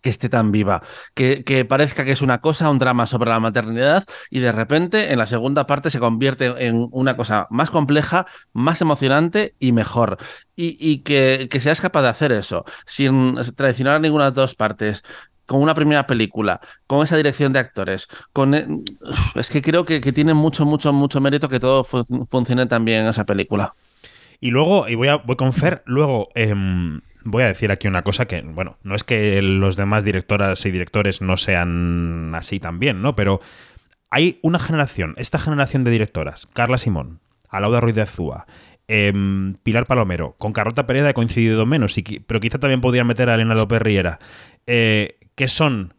que 0.07 0.11
esté 0.11 0.29
tan 0.29 0.53
viva, 0.53 0.81
que, 1.13 1.43
que 1.43 1.65
parezca 1.65 2.05
que 2.05 2.13
es 2.13 2.21
una 2.21 2.39
cosa, 2.39 2.69
un 2.69 2.79
drama 2.79 3.07
sobre 3.07 3.29
la 3.29 3.41
maternidad, 3.41 4.05
y 4.29 4.39
de 4.39 4.53
repente 4.53 5.11
en 5.11 5.19
la 5.19 5.25
segunda 5.25 5.67
parte 5.67 5.89
se 5.89 5.99
convierte 5.99 6.45
en 6.65 6.87
una 6.91 7.17
cosa 7.17 7.45
más 7.49 7.69
compleja, 7.69 8.25
más 8.53 8.79
emocionante 8.79 9.53
y 9.59 9.73
mejor. 9.73 10.15
Y, 10.55 10.77
y 10.79 10.99
que, 10.99 11.49
que 11.51 11.59
seas 11.59 11.81
capaz 11.81 12.03
de 12.03 12.07
hacer 12.07 12.31
eso, 12.31 12.63
sin 12.85 13.35
traicionar 13.57 13.99
ninguna 13.99 14.23
de 14.23 14.29
las 14.29 14.35
dos 14.35 14.55
partes, 14.55 15.03
con 15.45 15.61
una 15.61 15.73
primera 15.73 16.07
película, 16.07 16.61
con 16.87 17.03
esa 17.03 17.17
dirección 17.17 17.51
de 17.51 17.59
actores, 17.59 18.07
con 18.31 18.53
eh, 18.53 18.65
es 19.35 19.49
que 19.49 19.61
creo 19.61 19.83
que, 19.83 19.99
que 19.99 20.13
tiene 20.13 20.33
mucho, 20.33 20.65
mucho, 20.65 20.93
mucho 20.93 21.19
mérito 21.19 21.49
que 21.49 21.59
todo 21.59 21.83
fun- 21.83 22.25
funcione 22.25 22.65
tan 22.65 22.85
bien 22.85 23.01
en 23.01 23.07
esa 23.07 23.25
película. 23.25 23.75
Y 24.39 24.51
luego, 24.51 24.87
y 24.87 24.95
voy, 24.95 25.09
a, 25.09 25.17
voy 25.17 25.35
con 25.35 25.51
Fer, 25.51 25.83
luego 25.85 26.29
em, 26.33 27.01
voy 27.29 27.43
a 27.43 27.47
decir 27.47 27.71
aquí 27.71 27.87
una 27.87 28.01
cosa 28.01 28.25
que, 28.25 28.41
bueno, 28.41 28.77
no 28.83 28.95
es 28.95 29.03
que 29.03 29.41
los 29.41 29.75
demás 29.75 30.03
directoras 30.03 30.65
y 30.65 30.71
directores 30.71 31.21
no 31.21 31.35
sean 31.37 32.33
así 32.35 32.59
también, 32.59 33.01
¿no? 33.01 33.15
Pero 33.15 33.41
hay 34.09 34.39
una 34.41 34.59
generación, 34.59 35.13
esta 35.17 35.37
generación 35.37 35.83
de 35.83 35.91
directoras, 35.91 36.47
Carla 36.53 36.77
Simón, 36.77 37.19
Alauda 37.49 37.81
Ruiz 37.81 37.95
de 37.95 38.01
Azúa, 38.01 38.47
em, 38.87 39.55
Pilar 39.55 39.87
Palomero, 39.87 40.35
con 40.37 40.53
Carlota 40.53 40.87
Pereda 40.87 41.09
he 41.09 41.13
coincidido 41.13 41.65
menos, 41.65 41.95
pero 42.25 42.39
quizá 42.39 42.59
también 42.59 42.79
podría 42.79 43.03
meter 43.03 43.29
a 43.29 43.35
Elena 43.35 43.55
López 43.55 43.81
Riera, 43.81 44.19
eh, 44.65 45.17
que 45.35 45.49
son 45.49 45.93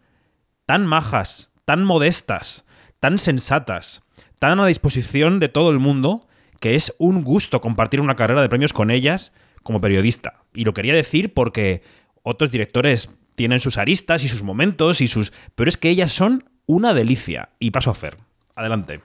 tan 0.64 0.86
majas, 0.86 1.52
tan 1.66 1.84
modestas, 1.84 2.64
tan 3.00 3.18
sensatas, 3.18 4.02
tan 4.38 4.58
a 4.60 4.66
disposición 4.66 5.40
de 5.40 5.50
todo 5.50 5.70
el 5.70 5.78
mundo, 5.78 6.26
que 6.60 6.74
es 6.74 6.94
un 6.98 7.22
gusto 7.22 7.60
compartir 7.60 8.00
una 8.00 8.14
carrera 8.14 8.40
de 8.40 8.48
premios 8.48 8.72
con 8.72 8.90
ellas 8.90 9.32
como 9.62 9.80
periodista. 9.80 10.42
Y 10.54 10.64
lo 10.64 10.74
quería 10.74 10.94
decir 10.94 11.34
porque 11.34 11.82
otros 12.22 12.50
directores 12.50 13.10
tienen 13.34 13.60
sus 13.60 13.78
aristas 13.78 14.24
y 14.24 14.28
sus 14.28 14.42
momentos 14.42 15.00
y 15.00 15.06
sus... 15.06 15.32
Pero 15.54 15.68
es 15.68 15.76
que 15.76 15.90
ellas 15.90 16.12
son 16.12 16.44
una 16.66 16.94
delicia. 16.94 17.50
Y 17.58 17.70
paso 17.70 17.90
a 17.90 17.94
Fer. 17.94 18.18
Adelante. 18.56 19.00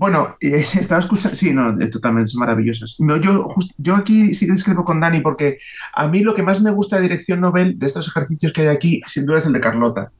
Bueno, 0.00 0.38
y 0.40 0.54
estaba 0.54 1.00
escuchando. 1.00 1.36
Sí, 1.36 1.52
no, 1.52 1.78
es 1.78 1.90
totalmente 1.90 2.30
son 2.30 2.40
maravillosas. 2.40 2.96
No, 3.00 3.18
yo, 3.18 3.54
yo 3.76 3.96
aquí 3.96 4.32
sí 4.32 4.46
que 4.46 4.52
discrepo 4.52 4.82
con 4.82 4.98
Dani, 4.98 5.20
porque 5.20 5.58
a 5.92 6.08
mí 6.08 6.20
lo 6.20 6.34
que 6.34 6.42
más 6.42 6.62
me 6.62 6.70
gusta 6.70 6.96
de 6.96 7.02
Dirección 7.02 7.40
Nobel, 7.40 7.78
de 7.78 7.86
estos 7.86 8.08
ejercicios 8.08 8.54
que 8.54 8.62
hay 8.62 8.68
aquí, 8.68 9.02
sin 9.06 9.26
duda 9.26 9.38
es 9.38 9.46
el 9.46 9.52
de 9.52 9.60
Carlota. 9.60 10.10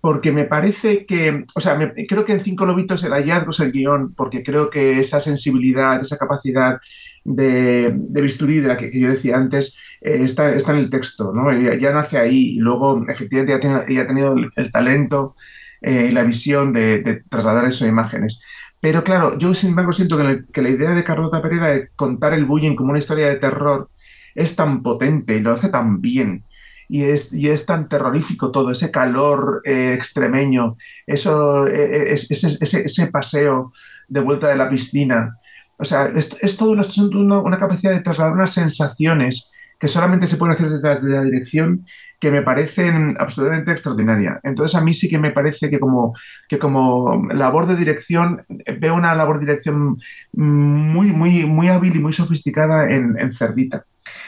Porque 0.00 0.32
me 0.32 0.46
parece 0.46 1.06
que, 1.06 1.44
o 1.54 1.60
sea, 1.60 1.78
creo 2.08 2.24
que 2.24 2.32
en 2.32 2.40
Cinco 2.40 2.66
Lobitos 2.66 3.04
el 3.04 3.12
hallazgo 3.12 3.50
es 3.50 3.60
el 3.60 3.70
guion, 3.70 4.12
porque 4.14 4.42
creo 4.42 4.70
que 4.70 4.98
esa 4.98 5.20
sensibilidad, 5.20 6.00
esa 6.00 6.18
capacidad 6.18 6.80
de, 7.24 7.92
de 7.94 8.20
bisturí 8.22 8.60
de 8.60 8.68
la 8.68 8.76
que, 8.76 8.90
yo 8.98 9.08
decía 9.10 9.36
antes, 9.36 9.76
eh, 10.00 10.18
está, 10.22 10.54
está 10.54 10.72
en 10.72 10.78
el 10.78 10.90
texto, 10.90 11.32
¿no? 11.34 11.52
Ya, 11.60 11.74
ya 11.76 11.92
nace 11.92 12.18
ahí 12.18 12.56
y 12.56 12.58
luego, 12.58 13.04
efectivamente, 13.08 13.52
ya, 13.54 13.60
tiene- 13.60 13.94
ya 13.94 14.02
ha 14.02 14.06
tenido 14.06 14.34
el, 14.56 14.72
talento 14.72 15.36
eh, 15.80 16.08
y 16.10 16.12
la 16.12 16.22
visión 16.24 16.72
de, 16.72 17.22
trasladar 17.28 17.64
eso 17.66 17.84
a 17.84 17.88
imágenes. 17.88 18.40
Pero 18.80 19.04
claro, 19.04 19.38
yo 19.38 19.54
sin 19.54 19.70
embargo 19.70 19.92
siento 19.92 20.16
que, 20.52 20.62
la- 20.62 20.68
idea 20.70 20.90
de 20.94 21.04
Carlota 21.04 21.40
Pereda 21.42 21.68
de 21.68 21.88
contar 21.96 22.34
el 22.34 22.44
bullying 22.46 22.74
como 22.76 22.90
una 22.90 22.98
historia 22.98 23.28
de 23.28 23.36
terror 23.36 23.90
es 24.34 24.56
tan 24.56 24.82
potente 24.82 25.36
y 25.36 25.40
lo 25.40 25.52
hace 25.52 25.68
tan 25.68 26.00
bien. 26.00 26.44
Y 26.88 27.04
es, 27.04 27.32
y 27.32 27.48
es 27.48 27.64
tan 27.66 27.88
terrorífico 27.88 28.50
todo, 28.50 28.70
ese 28.70 28.90
calor 28.90 29.62
eh, 29.64 29.94
extremeño, 29.94 30.76
eso, 31.06 31.66
es- 31.66 32.30
ese, 32.30 32.58
ese- 32.60 32.84
ese 32.84 33.06
paseo 33.08 33.72
de 34.08 34.20
vuelta 34.20 34.48
de 34.48 34.56
la 34.56 34.68
piscina. 34.68 35.36
O 35.82 35.84
sea, 35.84 36.10
es, 36.14 36.30
es 36.40 36.56
todo 36.56 36.70
una, 36.70 36.84
son 36.84 37.14
una, 37.16 37.40
una 37.40 37.58
capacidad 37.58 37.92
de 37.92 38.00
trasladar 38.02 38.34
unas 38.34 38.54
sensaciones 38.54 39.50
que 39.80 39.88
solamente 39.88 40.28
se 40.28 40.36
pueden 40.36 40.54
hacer 40.54 40.70
desde 40.70 40.88
la, 40.88 40.94
desde 40.94 41.16
la 41.16 41.24
dirección 41.24 41.84
que 42.20 42.30
me 42.30 42.42
parecen 42.42 43.16
absolutamente 43.18 43.72
extraordinaria. 43.72 44.38
Entonces 44.44 44.78
a 44.78 44.84
mí 44.84 44.94
sí 44.94 45.08
que 45.10 45.18
me 45.18 45.32
parece 45.32 45.68
que 45.70 45.80
como 45.80 46.14
que 46.48 46.60
como 46.60 47.26
labor 47.34 47.66
de 47.66 47.74
dirección 47.74 48.44
veo 48.78 48.94
una 48.94 49.16
labor 49.16 49.40
de 49.40 49.46
dirección 49.46 49.98
muy, 50.32 51.08
muy, 51.10 51.46
muy 51.46 51.68
hábil 51.68 51.96
y 51.96 51.98
muy 51.98 52.12
sofisticada 52.12 52.88
en, 52.88 53.18
en 53.18 53.32
Cerdita. 53.32 53.84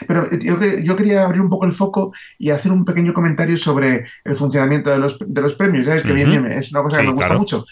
Pero 0.07 0.29
eh, 0.31 0.39
yo, 0.41 0.59
yo 0.61 0.95
quería 0.97 1.23
abrir 1.23 1.41
un 1.41 1.49
poco 1.49 1.65
el 1.65 1.71
foco 1.71 2.11
y 2.37 2.49
hacer 2.49 2.71
un 2.73 2.83
pequeño 2.83 3.13
comentario 3.13 3.57
sobre 3.57 4.05
el 4.25 4.35
funcionamiento 4.35 4.89
de 4.89 4.97
los, 4.97 5.17
de 5.19 5.41
los 5.41 5.55
premios. 5.55 5.85
Sabes 5.85 6.03
que 6.03 6.13
bien, 6.13 6.31
Ujú. 6.31 6.41
bien, 6.41 6.51
es 6.51 6.71
una 6.73 6.83
cosa 6.83 6.97
que 6.97 7.03
Sí, 7.03 7.07
me 7.07 7.13
gusta 7.13 7.27
claro. 7.27 7.39
mucho. 7.39 7.65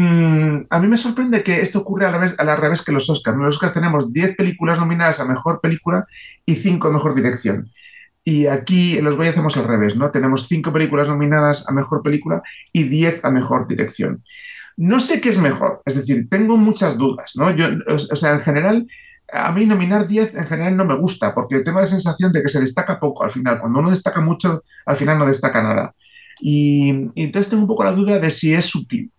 Mm, 0.00 0.66
a 0.70 0.80
mí 0.80 0.88
me 0.88 0.96
sorprende 0.96 1.42
que 1.42 1.60
esto 1.60 1.80
ocurre 1.80 2.06
a 2.06 2.10
la 2.10 2.16
vez, 2.16 2.34
a 2.38 2.44
la 2.44 2.56
revés 2.56 2.82
que 2.82 2.90
los 2.90 3.10
Oscars. 3.10 3.36
En 3.36 3.42
los 3.42 3.56
Oscars 3.56 3.74
tenemos 3.74 4.10
10 4.10 4.34
películas 4.34 4.78
nominadas 4.78 5.20
a 5.20 5.26
Mejor 5.26 5.60
Película 5.60 6.06
y 6.46 6.54
5 6.54 6.88
a 6.88 6.90
Mejor 6.90 7.14
Dirección. 7.14 7.70
Y 8.24 8.46
aquí 8.46 8.96
en 8.96 9.04
los 9.04 9.16
Goya 9.16 9.30
hacemos 9.30 9.58
al 9.58 9.64
revés, 9.64 9.96
¿no? 9.96 10.10
Tenemos 10.10 10.48
5 10.48 10.72
películas 10.72 11.06
nominadas 11.06 11.68
a 11.68 11.72
Mejor 11.72 12.02
Película 12.02 12.42
y 12.72 12.84
10 12.84 13.26
a 13.26 13.30
Mejor 13.30 13.68
Dirección. 13.68 14.24
No 14.78 15.00
sé 15.00 15.20
qué 15.20 15.28
es 15.28 15.36
mejor, 15.36 15.82
es 15.84 15.96
decir, 15.96 16.26
tengo 16.30 16.56
muchas 16.56 16.96
dudas, 16.96 17.32
¿no? 17.34 17.54
Yo, 17.54 17.66
sea, 17.98 18.32
en 18.32 18.40
general, 18.40 18.86
a 19.30 19.52
mí 19.52 19.66
nominar 19.66 20.08
10 20.08 20.34
en 20.34 20.46
general 20.46 20.76
no 20.78 20.86
me 20.86 20.96
gusta, 20.96 21.34
porque 21.34 21.60
tengo 21.60 21.78
la 21.78 21.86
sensación 21.86 22.32
de 22.32 22.42
que 22.42 22.48
se 22.48 22.60
destaca 22.60 22.98
poco 22.98 23.22
al 23.22 23.30
final. 23.30 23.60
Cuando 23.60 23.80
uno 23.80 23.90
destaca 23.90 24.22
mucho, 24.22 24.62
al 24.86 24.96
final 24.96 25.18
no 25.18 25.26
destaca 25.26 25.62
nada. 25.62 25.94
Y, 26.40 27.10
y 27.14 27.24
entonces 27.24 27.50
tengo 27.50 27.64
un 27.64 27.68
poco 27.68 27.84
la 27.84 27.92
duda 27.92 28.18
de 28.18 28.30
si 28.30 28.54
es 28.54 28.64
sutil. 28.64 29.10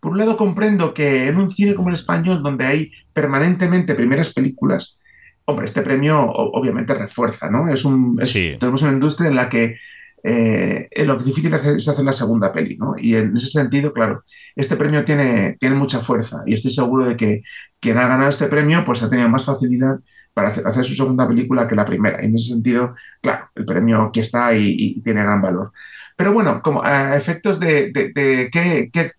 Por 0.00 0.12
un 0.12 0.18
lado 0.18 0.36
comprendo 0.36 0.94
que 0.94 1.28
en 1.28 1.36
un 1.38 1.50
cine 1.50 1.74
como 1.74 1.88
el 1.88 1.94
español, 1.94 2.42
donde 2.42 2.66
hay 2.66 2.92
permanentemente 3.12 3.94
primeras 3.94 4.32
películas, 4.32 4.98
hombre, 5.44 5.66
este 5.66 5.82
premio 5.82 6.20
obviamente 6.30 6.94
refuerza, 6.94 7.50
¿no? 7.50 7.68
Es 7.68 7.84
un, 7.84 8.16
Tenemos 8.16 8.82
una 8.82 8.92
industria 8.92 9.28
en 9.28 9.36
la 9.36 9.48
que 9.48 9.76
eh, 10.22 10.88
lo 11.06 11.16
difícil 11.16 11.52
es 11.54 11.88
hacer 11.88 12.04
la 12.04 12.12
segunda 12.12 12.52
peli, 12.52 12.76
¿no? 12.76 12.94
Y 12.98 13.14
en 13.14 13.36
ese 13.36 13.48
sentido, 13.48 13.92
claro, 13.92 14.24
este 14.56 14.76
premio 14.76 15.04
tiene, 15.04 15.56
tiene 15.58 15.76
mucha 15.76 16.00
fuerza 16.00 16.42
y 16.46 16.54
estoy 16.54 16.70
seguro 16.70 17.06
de 17.06 17.16
que 17.16 17.42
quien 17.80 17.98
ha 17.98 18.08
ganado 18.08 18.28
este 18.28 18.46
premio 18.48 18.84
pues 18.84 19.02
ha 19.02 19.10
tenido 19.10 19.28
más 19.28 19.44
facilidad 19.44 19.98
para 20.34 20.48
hacer, 20.48 20.84
su 20.84 20.94
segunda 20.94 21.26
película 21.26 21.66
que 21.66 21.74
la 21.74 21.84
primera. 21.84 22.22
Y 22.22 22.26
en 22.26 22.34
ese 22.34 22.52
sentido, 22.52 22.94
claro, 23.20 23.48
el 23.54 23.64
premio 23.64 24.02
aquí 24.02 24.20
está 24.20 24.54
y, 24.54 25.00
tiene 25.02 25.22
gran 25.22 25.42
valor. 25.42 25.72
Pero 26.16 26.32
bueno, 26.32 26.60
como 26.62 26.82
a 26.84 27.16
efectos 27.16 27.58
de, 27.58 27.90
de, 27.92 28.48
qué, 28.52 29.12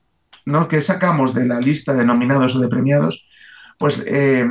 ¿no? 0.46 0.68
¿Qué 0.68 0.82
sacamos 0.82 1.34
de 1.34 1.46
la 1.46 1.60
lista 1.60 1.94
de 1.94 2.06
nominados 2.06 2.56
o 2.56 2.60
de 2.60 2.68
premiados, 2.68 3.28
pues 3.78 4.04
eh, 4.06 4.48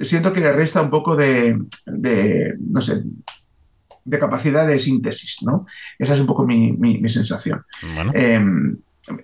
siento 0.00 0.32
que 0.32 0.40
le 0.40 0.52
resta 0.52 0.82
un 0.82 0.90
poco 0.90 1.16
de, 1.16 1.58
no 2.58 2.80
sé, 2.80 3.02
de 4.04 4.18
capacidad 4.18 4.66
de 4.66 4.78
síntesis, 4.78 5.42
¿no? 5.42 5.66
Esa 5.98 6.14
es 6.14 6.20
un 6.20 6.26
poco 6.26 6.46
mi, 6.46 7.08
sensación. 7.08 7.64
Em, 8.14 8.76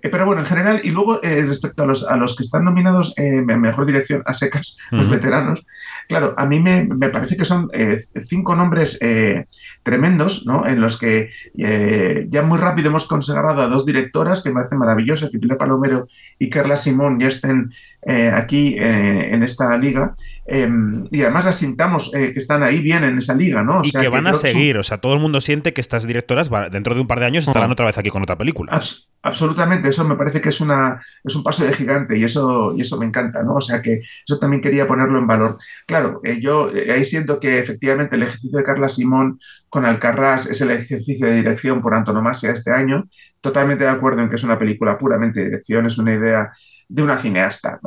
pero 0.02 0.26
bueno, 0.26 0.42
en 0.42 0.46
general, 0.46 0.80
y 0.84 0.90
luego 0.90 1.22
eh, 1.22 1.42
respecto 1.42 1.82
a 1.82 1.86
los, 1.86 2.06
a 2.06 2.16
los 2.16 2.36
que 2.36 2.44
están 2.44 2.64
nominados 2.64 3.14
en 3.16 3.44
mejor 3.46 3.86
dirección 3.86 4.22
a 4.26 4.34
secas, 4.34 4.78
los 4.90 5.08
veteranos, 5.08 5.66
claro, 6.08 6.34
a 6.36 6.46
mí 6.46 6.60
me, 6.60 6.86
parece 7.08 7.36
que 7.36 7.44
son 7.44 7.68
eh, 7.72 8.00
cinco 8.20 8.54
nombres 8.54 8.98
eh, 9.00 9.46
tremendos, 9.82 10.46
¿no? 10.46 10.66
En 10.66 10.80
los 10.80 10.98
que 10.98 11.30
ya 11.54 12.42
muy 12.42 12.58
rápido 12.58 12.88
hemos 12.88 13.06
consagrado 13.06 13.62
a 13.62 13.68
dos 13.68 13.84
directoras 13.84 14.42
que 14.42 14.50
me 14.50 14.56
parecen 14.56 14.78
maravillosas, 14.78 15.30
que 15.30 15.38
Pilar 15.38 15.58
Palomero 15.58 16.06
y 16.38 16.48
Carla 16.48 16.76
Simón 16.76 17.18
ya 17.18 17.28
estén 17.28 17.72
aquí 18.06 18.76
en 18.78 19.42
esta 19.42 19.76
liga. 19.78 20.14
Em, 20.44 21.04
y 21.12 21.22
además 21.22 21.44
las 21.44 21.56
sintamos 21.56 22.12
eh, 22.14 22.32
que 22.32 22.40
están 22.40 22.64
ahí 22.64 22.80
bien 22.80 23.04
en 23.04 23.16
esa 23.16 23.34
liga, 23.34 23.62
¿no? 23.62 23.80
y 23.84 23.92
que 23.92 24.08
van 24.08 24.26
a 24.26 24.34
seguir, 24.34 24.76
o 24.76 24.82
sea, 24.82 24.98
todo 24.98 25.14
el 25.14 25.20
mundo 25.20 25.40
siente 25.40 25.72
que 25.72 25.80
estas 25.80 26.04
directoras 26.04 26.50
dentro 26.72 26.96
de 26.96 27.00
un 27.00 27.06
par 27.06 27.20
de 27.20 27.26
años 27.26 27.46
estarán 27.46 27.70
otra 27.70 27.86
vez 27.86 27.96
aquí 27.96 28.10
con 28.10 28.22
otra 28.22 28.36
película. 28.36 28.80
absolutamente, 29.22 29.88
eso 29.88 30.04
me 30.04 30.16
parece 30.16 30.40
que 30.40 30.48
es, 30.48 30.60
una, 30.60 31.00
es 31.22 31.36
un 31.36 31.44
paso 31.44 31.64
de 31.64 31.72
gigante 31.72 32.18
y 32.18 32.24
eso, 32.24 32.74
y 32.76 32.80
eso 32.80 32.98
me 32.98 33.06
encanta, 33.06 33.44
¿no? 33.44 33.54
O 33.54 33.60
sea 33.60 33.80
que 33.80 34.00
eso 34.26 34.38
también 34.40 34.60
quería 34.60 34.88
ponerlo 34.88 35.20
en 35.20 35.28
valor. 35.28 35.58
Claro, 35.86 36.20
eh, 36.24 36.40
yo 36.40 36.74
eh, 36.74 36.90
ahí 36.90 37.04
siento 37.04 37.38
que 37.38 37.60
efectivamente 37.60 38.16
el 38.16 38.24
ejercicio 38.24 38.58
de 38.58 38.64
Carla 38.64 38.88
Simón 38.88 39.38
con 39.68 39.84
Alcarrás 39.84 40.50
es 40.50 40.60
el 40.60 40.72
ejercicio 40.72 41.28
de 41.28 41.36
dirección 41.36 41.80
por 41.80 41.94
antonomasia 41.94 42.50
este 42.50 42.72
año. 42.72 43.08
Totalmente 43.40 43.84
de 43.84 43.90
acuerdo 43.90 44.22
en 44.22 44.28
que 44.28 44.36
es 44.36 44.44
una 44.44 44.58
película 44.58 44.98
puramente 44.98 45.38
de 45.38 45.46
dirección, 45.46 45.86
es 45.86 45.98
una 45.98 46.14
idea 46.14 46.50
de 46.92 47.02
una 47.02 47.18
cineasta, 47.18 47.80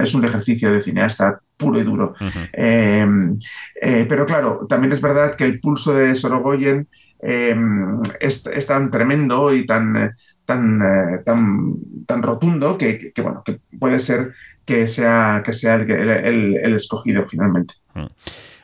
es, 0.00 0.14
un, 0.14 0.24
ejercicio 0.24 0.72
de 0.72 0.80
cineasta 0.80 1.40
puro 1.58 1.78
y 1.78 1.84
duro. 1.84 2.14
Em, 2.54 3.38
eh, 3.82 4.06
pero 4.08 4.24
claro, 4.24 4.66
también 4.66 4.94
es 4.94 5.00
verdad 5.02 5.36
que 5.36 5.44
el 5.44 5.60
pulso 5.60 5.92
de 5.92 6.14
Sorogoyen 6.14 6.88
em, 7.20 8.00
es, 8.18 8.42
tan 8.66 8.90
tremendo 8.90 9.52
y 9.52 9.66
tan, 9.66 10.16
tan, 10.46 10.80
eh, 10.80 11.18
tan, 11.22 11.74
tan 12.06 12.22
rotundo 12.22 12.78
que, 12.78 13.12
bueno, 13.22 13.42
que 13.44 13.60
puede 13.78 13.98
ser 13.98 14.32
que 14.64 14.88
sea, 14.88 15.42
que 15.44 15.52
sea 15.52 15.74
el, 15.74 16.56
el, 16.56 16.74
escogido 16.74 17.26
finalmente. 17.26 17.74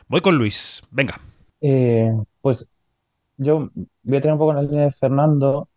Voy 0.07 0.21
con 0.21 0.35
Luis, 0.39 0.81
venga. 0.89 1.21
Eh, 1.61 2.11
pues 2.41 2.67
yo 3.37 3.69
voy 4.01 4.17
a 4.17 4.21
tener 4.21 4.33
un 4.33 4.39
poco 4.39 4.51
en 4.51 4.57
la 4.57 4.63
línea 4.63 4.85
de 4.85 4.91
Fernando, 4.91 5.69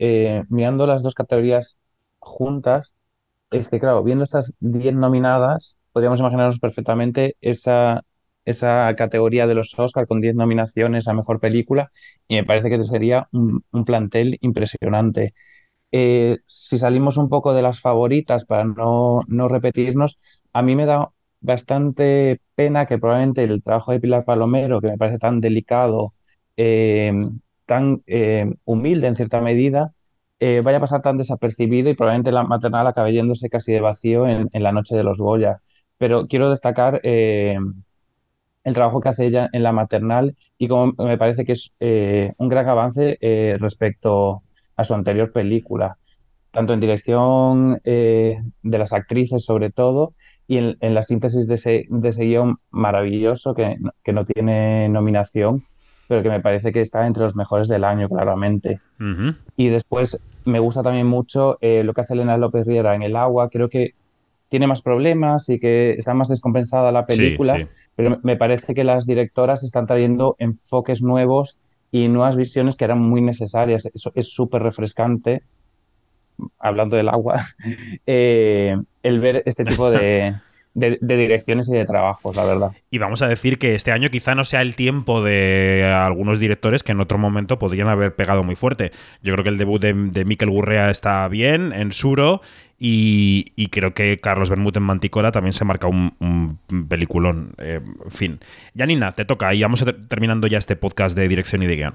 mirando 0.48 0.87
las 0.87 1.02
dos 1.02 1.14
categorías 1.14 1.76
juntas, 2.18 2.92
es 3.50 3.68
que, 3.68 3.78
claro, 3.80 4.02
viendo 4.02 4.24
estas 4.24 4.54
10 4.61 4.94
nominadas, 4.94 5.78
podríamos 5.92 6.20
imaginarnos 6.20 6.59
perfectamente 6.59 7.37
esa, 7.40 8.02
esa 8.44 8.94
categoría 8.96 9.46
de 9.46 9.54
los 9.54 9.78
Oscar 9.78 10.06
con 10.06 10.20
10 10.20 10.35
nominaciones 10.35 11.09
a 11.09 11.14
Mejor 11.14 11.40
Película 11.40 11.90
y 12.28 12.37
me 12.37 12.44
parece 12.44 12.70
que 12.70 12.82
sería 12.85 13.28
un, 13.32 13.62
plantel 13.85 14.38
impresionante. 14.40 15.35
Eh, 15.92 16.38
si 16.46 16.78
salimos 16.78 17.16
un 17.18 17.28
poco 17.28 17.54
de 17.54 17.62
las 17.62 17.80
favoritas 17.80 18.44
para 18.46 18.64
no, 18.64 19.22
repetirnos, 19.48 20.18
a 20.52 20.62
mí 20.62 20.76
me 20.76 20.87
da 20.87 21.11
bastante 21.40 22.40
pena 22.54 22.87
que 22.87 22.98
probablemente 22.98 23.44
el 23.44 23.62
trabajo 23.62 23.92
de 23.92 24.00
Pilar 24.00 24.24
Palomero, 24.24 24.80
que 24.80 24.88
me 24.88 24.98
parece 24.98 25.18
tan 25.18 25.40
delicado, 25.40 26.12
eh, 26.56 27.12
tan 27.66 28.02
eh, 28.06 28.54
humilde 28.64 29.09
en 29.09 29.16
cierta 29.16 29.40
medida, 29.40 29.94
eh, 30.38 30.61
vaya 30.62 30.79
a 30.79 30.81
pasar 30.81 31.03
tan 31.03 31.16
desapercibido 31.16 31.88
y 31.88 31.94
probablemente 31.94 32.33
la 32.33 32.44
maternal 32.44 32.87
acabe 32.87 33.12
yéndose 33.12 33.49
casi 33.49 33.72
de 33.72 33.81
vacío 33.81 34.27
en, 34.29 34.49
la 34.53 34.72
noche 34.72 34.94
de 34.94 35.03
los 35.03 35.18
Goya. 35.18 35.61
Pero 35.99 36.27
quiero 36.29 36.51
destacar 36.51 37.01
eh, 37.05 37.57
el 38.64 38.75
trabajo 38.75 39.01
que 39.01 39.09
hace 39.09 39.27
ella 39.27 39.49
en 39.53 39.62
la 39.62 39.72
maternal 39.72 40.37
y 40.59 40.68
como 40.68 40.92
me 40.99 41.18
parece 41.18 41.44
que 41.44 41.53
es 41.53 41.72
eh, 41.81 42.33
un 42.38 42.49
gran 42.49 42.68
avance 42.68 43.18
respecto 43.59 44.42
a 44.77 44.85
su 44.85 44.94
anterior 44.94 45.33
película, 45.33 45.96
tanto 46.51 46.75
en 46.75 46.81
dirección 46.81 47.81
de 47.85 48.42
las 48.62 48.92
actrices 48.92 49.44
sobre 49.44 49.70
todo 49.70 50.14
y 50.46 50.59
en, 50.59 50.77
la 50.94 51.03
síntesis 51.03 51.46
de 51.49 51.55
ese, 51.55 51.87
de 51.88 52.09
ese 52.11 52.25
guion 52.25 52.59
maravilloso 52.70 53.55
que, 53.55 53.79
que 54.05 54.12
no 54.12 54.27
tiene 54.27 54.88
nominación 54.88 55.64
pero 56.09 56.23
que 56.23 56.31
me 56.31 56.40
parece 56.40 56.73
que 56.73 56.81
está 56.81 57.07
entre 57.07 57.25
los 57.25 57.35
mejores 57.35 57.69
del 57.69 57.85
año, 57.85 58.09
claramente. 58.09 58.81
Y 59.57 59.69
después 59.69 60.21
me 60.45 60.59
gusta 60.59 60.83
también 60.83 61.07
mucho 61.07 61.59
eh, 61.61 61.83
lo 61.85 61.92
que 61.92 62.03
hace 62.03 62.14
Elena 62.14 62.37
López 62.37 62.66
Riera 62.66 62.95
en 62.95 63.03
El 63.03 63.16
Agua. 63.16 63.51
Creo 63.51 63.69
que 63.69 63.95
tiene 64.49 64.66
más 64.66 64.83
problemas 64.83 65.49
y 65.49 65.59
que 65.59 65.92
está 65.92 66.14
más 66.14 66.29
descompensada 66.29 66.92
la 66.92 67.07
película, 67.07 67.69
pero 67.97 68.19
me 68.23 68.37
parece 68.37 68.75
que 68.75 68.85
las 68.85 69.07
directoras 69.07 69.64
están 69.64 69.87
trayendo 69.87 70.37
enfoques 70.38 71.03
nuevos 71.03 71.57
y 71.90 72.09
nuevas 72.09 72.37
visiones 72.37 72.77
que 72.77 72.85
eran 72.85 73.01
muy 73.01 73.21
necesarias. 73.21 73.88
Eso 73.92 74.12
es 74.14 74.33
súper 74.33 74.62
refrescante, 74.62 75.42
hablando 76.59 76.97
del 76.97 77.09
agua, 77.09 77.49
eh, 78.07 78.77
el 79.03 79.21
ver 79.21 79.42
este 79.47 79.64
tipo 79.64 79.90
de, 79.90 80.35
de, 80.76 80.98
direcciones 81.00 81.68
y 81.68 81.72
de 81.72 81.84
trabajos, 81.84 82.36
la 82.36 82.44
verdad. 82.44 82.72
Y 82.90 82.98
vamos 82.98 83.22
a 83.22 83.28
decir 83.28 83.58
que 83.58 83.74
este 83.74 83.92
año 83.92 84.10
quizá 84.10 84.34
no 84.34 84.44
sea 84.44 84.62
el 84.62 84.76
tiempo 84.76 85.22
de 85.22 85.84
algunos 85.84 86.38
directores 86.38 86.82
que 86.82 86.92
en 86.92 87.00
otro 87.00 87.18
momento 87.18 87.58
podrían 87.58 87.88
haber 87.88 88.14
pegado 88.14 88.44
muy 88.44 88.54
fuerte. 88.56 88.92
Yo 89.22 89.32
creo 89.32 89.42
que 89.42 89.50
el 89.50 89.58
debut 89.58 89.80
de, 89.80 89.94
de 89.94 90.46
Gurrea 90.46 90.90
está 90.90 91.26
bien, 91.28 91.72
en 91.72 91.92
Suro, 91.92 92.42
y, 92.78 93.68
creo 93.70 93.94
que 93.94 94.18
Carlos 94.18 94.50
Bermúdez 94.50 94.76
en 94.76 94.82
Manticola 94.82 95.32
también 95.32 95.54
se 95.54 95.64
marca 95.64 95.88
un, 95.88 96.58
peliculón. 96.88 97.54
Eh, 97.58 97.80
en 98.04 98.10
fin. 98.10 98.40
Janina, 98.76 99.12
te 99.12 99.24
toca 99.24 99.54
y 99.54 99.62
vamos 99.62 99.84
terminando 100.08 100.46
ya 100.46 100.58
este 100.58 100.76
podcast 100.76 101.16
de 101.16 101.26
dirección 101.26 101.62
y 101.62 101.66
de 101.66 101.76
guion. 101.76 101.94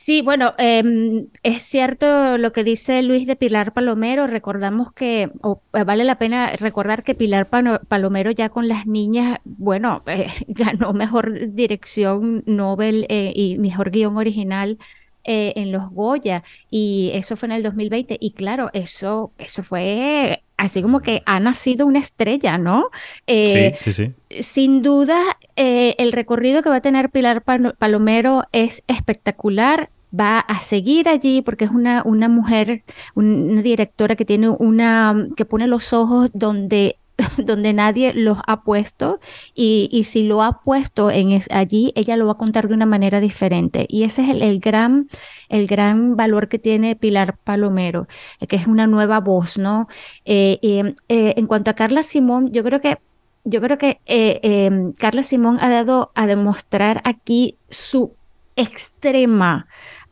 Sí, 0.00 0.22
bueno, 0.22 0.54
em, 0.58 1.26
es 1.42 1.64
cierto 1.64 2.38
lo 2.38 2.52
que 2.52 2.62
dice 2.62 3.02
Luis 3.02 3.26
de 3.26 3.34
Pilar 3.34 3.72
Palomero. 3.72 4.28
Recordamos 4.28 4.92
que, 4.92 5.22
eh, 5.22 5.84
vale 5.84 6.04
la 6.04 6.18
pena 6.18 6.52
recordar 6.56 7.02
que 7.02 7.16
Pilar 7.16 7.48
Palomero 7.88 8.30
ya 8.30 8.48
con 8.48 8.68
las 8.68 8.86
niñas, 8.86 9.40
bueno, 9.44 10.04
eh, 10.06 10.28
ganó 10.48 10.92
mejor 10.92 11.52
dirección 11.52 12.44
Nobel 12.46 13.06
eh, 13.08 13.32
y 13.34 13.58
mejor 13.58 13.90
guion 13.90 14.16
original 14.16 14.78
en 15.24 15.72
los 15.72 15.90
Goya. 15.90 16.42
Y 16.70 17.10
eso 17.14 17.36
fue 17.36 17.48
en 17.48 17.52
el 17.52 17.62
2020. 17.62 18.16
Y 18.20 18.32
claro, 18.32 18.70
eso, 18.72 19.32
eso 19.36 19.62
fue 19.62 20.42
así 20.58 20.82
como 20.82 21.00
que 21.00 21.22
ha 21.24 21.40
nacido 21.40 21.86
una 21.86 22.00
estrella, 22.00 22.58
¿no? 22.58 22.90
sí, 23.26 23.72
sí, 23.76 23.92
sí. 23.92 24.12
Sin 24.42 24.82
duda, 24.82 25.38
el 25.56 26.12
recorrido 26.12 26.62
que 26.62 26.68
va 26.68 26.76
a 26.76 26.82
tener 26.82 27.08
Pilar 27.10 27.42
Palomero 27.42 28.44
es 28.52 28.82
espectacular 28.86 29.88
va 30.18 30.40
a 30.40 30.60
seguir 30.60 31.08
allí 31.08 31.42
porque 31.42 31.64
es 31.64 31.70
una, 31.70 32.02
una 32.04 32.28
mujer, 32.28 32.82
una 33.14 33.62
directora 33.62 34.16
que 34.16 34.24
tiene 34.24 34.48
una, 34.48 35.28
que 35.36 35.44
pone 35.44 35.66
los 35.66 35.92
ojos 35.92 36.30
donde 36.32 36.98
donde 37.36 37.72
nadie 37.72 38.14
los 38.14 38.38
ha 38.46 38.62
puesto 38.62 39.20
y, 39.54 40.04
si 40.04 40.22
lo 40.22 40.42
ha 40.42 40.60
puesto 40.60 41.10
en 41.10 41.40
allí, 41.50 41.92
ella 41.94 42.16
lo 42.16 42.26
va 42.26 42.32
a 42.32 42.38
contar 42.38 42.68
de 42.68 42.74
una 42.74 42.86
manera 42.86 43.20
diferente. 43.20 43.86
Y 43.88 44.04
ese 44.04 44.22
es 44.22 44.40
el, 44.40 44.60
gran, 44.60 45.08
el 45.48 45.66
gran 45.66 46.16
valor 46.16 46.48
que 46.48 46.58
tiene 46.58 46.96
Pilar 46.96 47.36
Palomero, 47.38 48.06
eh, 48.40 48.46
que 48.46 48.56
es 48.56 48.66
una 48.66 48.86
nueva 48.86 49.20
voz, 49.20 49.58
¿no? 49.58 49.88
Eh, 50.24 50.58
eh, 50.62 50.94
en 51.08 51.46
cuanto 51.46 51.70
a 51.70 51.74
Carla 51.74 52.02
Simón, 52.02 52.52
yo 52.52 52.62
creo 52.62 52.80
que 52.80 52.98
yo 53.44 53.62
creo 53.62 53.78
que 53.78 53.98
em, 54.04 54.92
Carla 54.92 55.22
Simón 55.22 55.56
ha 55.62 55.70
dado 55.70 56.12
a 56.14 56.26
demostrar 56.26 57.00
aquí 57.04 57.56
su 57.70 58.14
extrema 58.56 59.68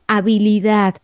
habilidad 0.07 0.95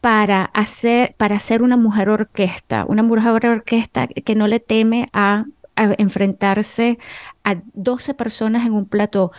para 0.00 0.44
hacer, 0.44 1.14
para 1.16 1.38
ser 1.38 1.62
una 1.62 1.76
mujer 1.76 2.08
orquesta, 2.08 2.84
una 2.86 3.02
mujer 3.02 3.46
orquesta 3.46 4.06
que 4.08 4.34
no 4.34 4.46
le 4.46 4.60
teme 4.60 5.08
a, 5.12 5.46
enfrentarse 5.76 6.98
a 7.44 7.56
12 7.74 8.14
personas 8.14 8.66
en 8.66 8.72
un 8.72 8.86
plató. 8.86 9.30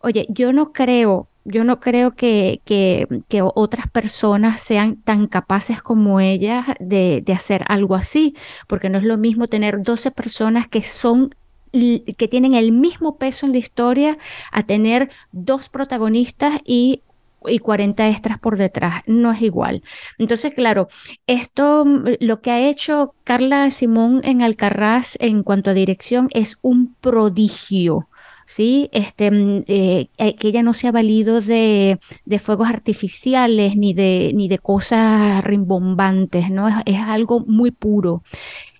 Oye, 0.00 0.26
yo 0.28 0.52
no 0.52 0.72
creo 0.72 1.28
Yo 1.44 1.64
no 1.64 1.80
creo 1.80 2.14
que, 2.14 2.60
que, 2.64 3.06
que 3.28 3.42
otras 3.42 3.90
personas 3.90 4.60
sean 4.60 4.96
tan 4.96 5.26
capaces 5.28 5.82
como 5.82 6.20
ella 6.20 6.76
de, 6.78 7.22
de 7.24 7.32
hacer 7.32 7.64
algo 7.68 7.94
así, 7.94 8.36
porque 8.68 8.90
no 8.90 8.98
es 8.98 9.04
lo 9.04 9.16
mismo 9.18 9.48
tener 9.48 9.82
12 9.82 10.10
personas 10.10 10.68
que 10.68 10.82
son 10.82 11.34
que 11.72 12.28
tienen 12.28 12.54
el 12.54 12.72
mismo 12.72 13.18
peso 13.18 13.46
en 13.46 13.52
la 13.52 13.58
historia 13.58 14.18
a 14.52 14.62
tener 14.62 15.10
dos 15.32 15.68
protagonistas 15.68 16.60
y 16.64 17.02
y 17.46 17.58
40 17.58 18.08
extras 18.08 18.38
por 18.38 18.56
detrás, 18.56 19.02
no 19.06 19.32
es 19.32 19.42
igual. 19.42 19.82
Entonces, 20.18 20.54
claro, 20.54 20.88
esto 21.26 21.84
mm, 21.84 22.04
lo 22.20 22.40
que 22.40 22.50
ha 22.50 22.68
hecho 22.68 23.14
Carla 23.24 23.70
Simón 23.70 24.20
en 24.24 24.42
Alcarraz 24.42 25.16
en 25.20 25.42
cuanto 25.42 25.70
a 25.70 25.74
dirección 25.74 26.28
es 26.32 26.58
un 26.62 26.94
prodigio. 27.00 28.08
¿sí? 28.48 28.88
Este, 28.92 29.30
mm, 29.30 29.64
eh, 29.68 30.08
eh, 30.18 30.34
que 30.36 30.48
ella 30.48 30.62
no 30.62 30.72
se 30.72 30.88
ha 30.88 30.92
valido 30.92 31.40
de, 31.40 32.00
de, 32.24 32.38
fuegos 32.40 32.68
artificiales 32.68 33.76
ni 33.76 33.94
de, 33.94 34.32
ni 34.34 34.48
de 34.48 34.58
cosas 34.58 35.44
rimbombantes, 35.44 36.50
¿no? 36.50 36.68
Es, 36.84 36.98
algo 36.98 37.40
muy 37.46 37.70
puro. 37.70 38.24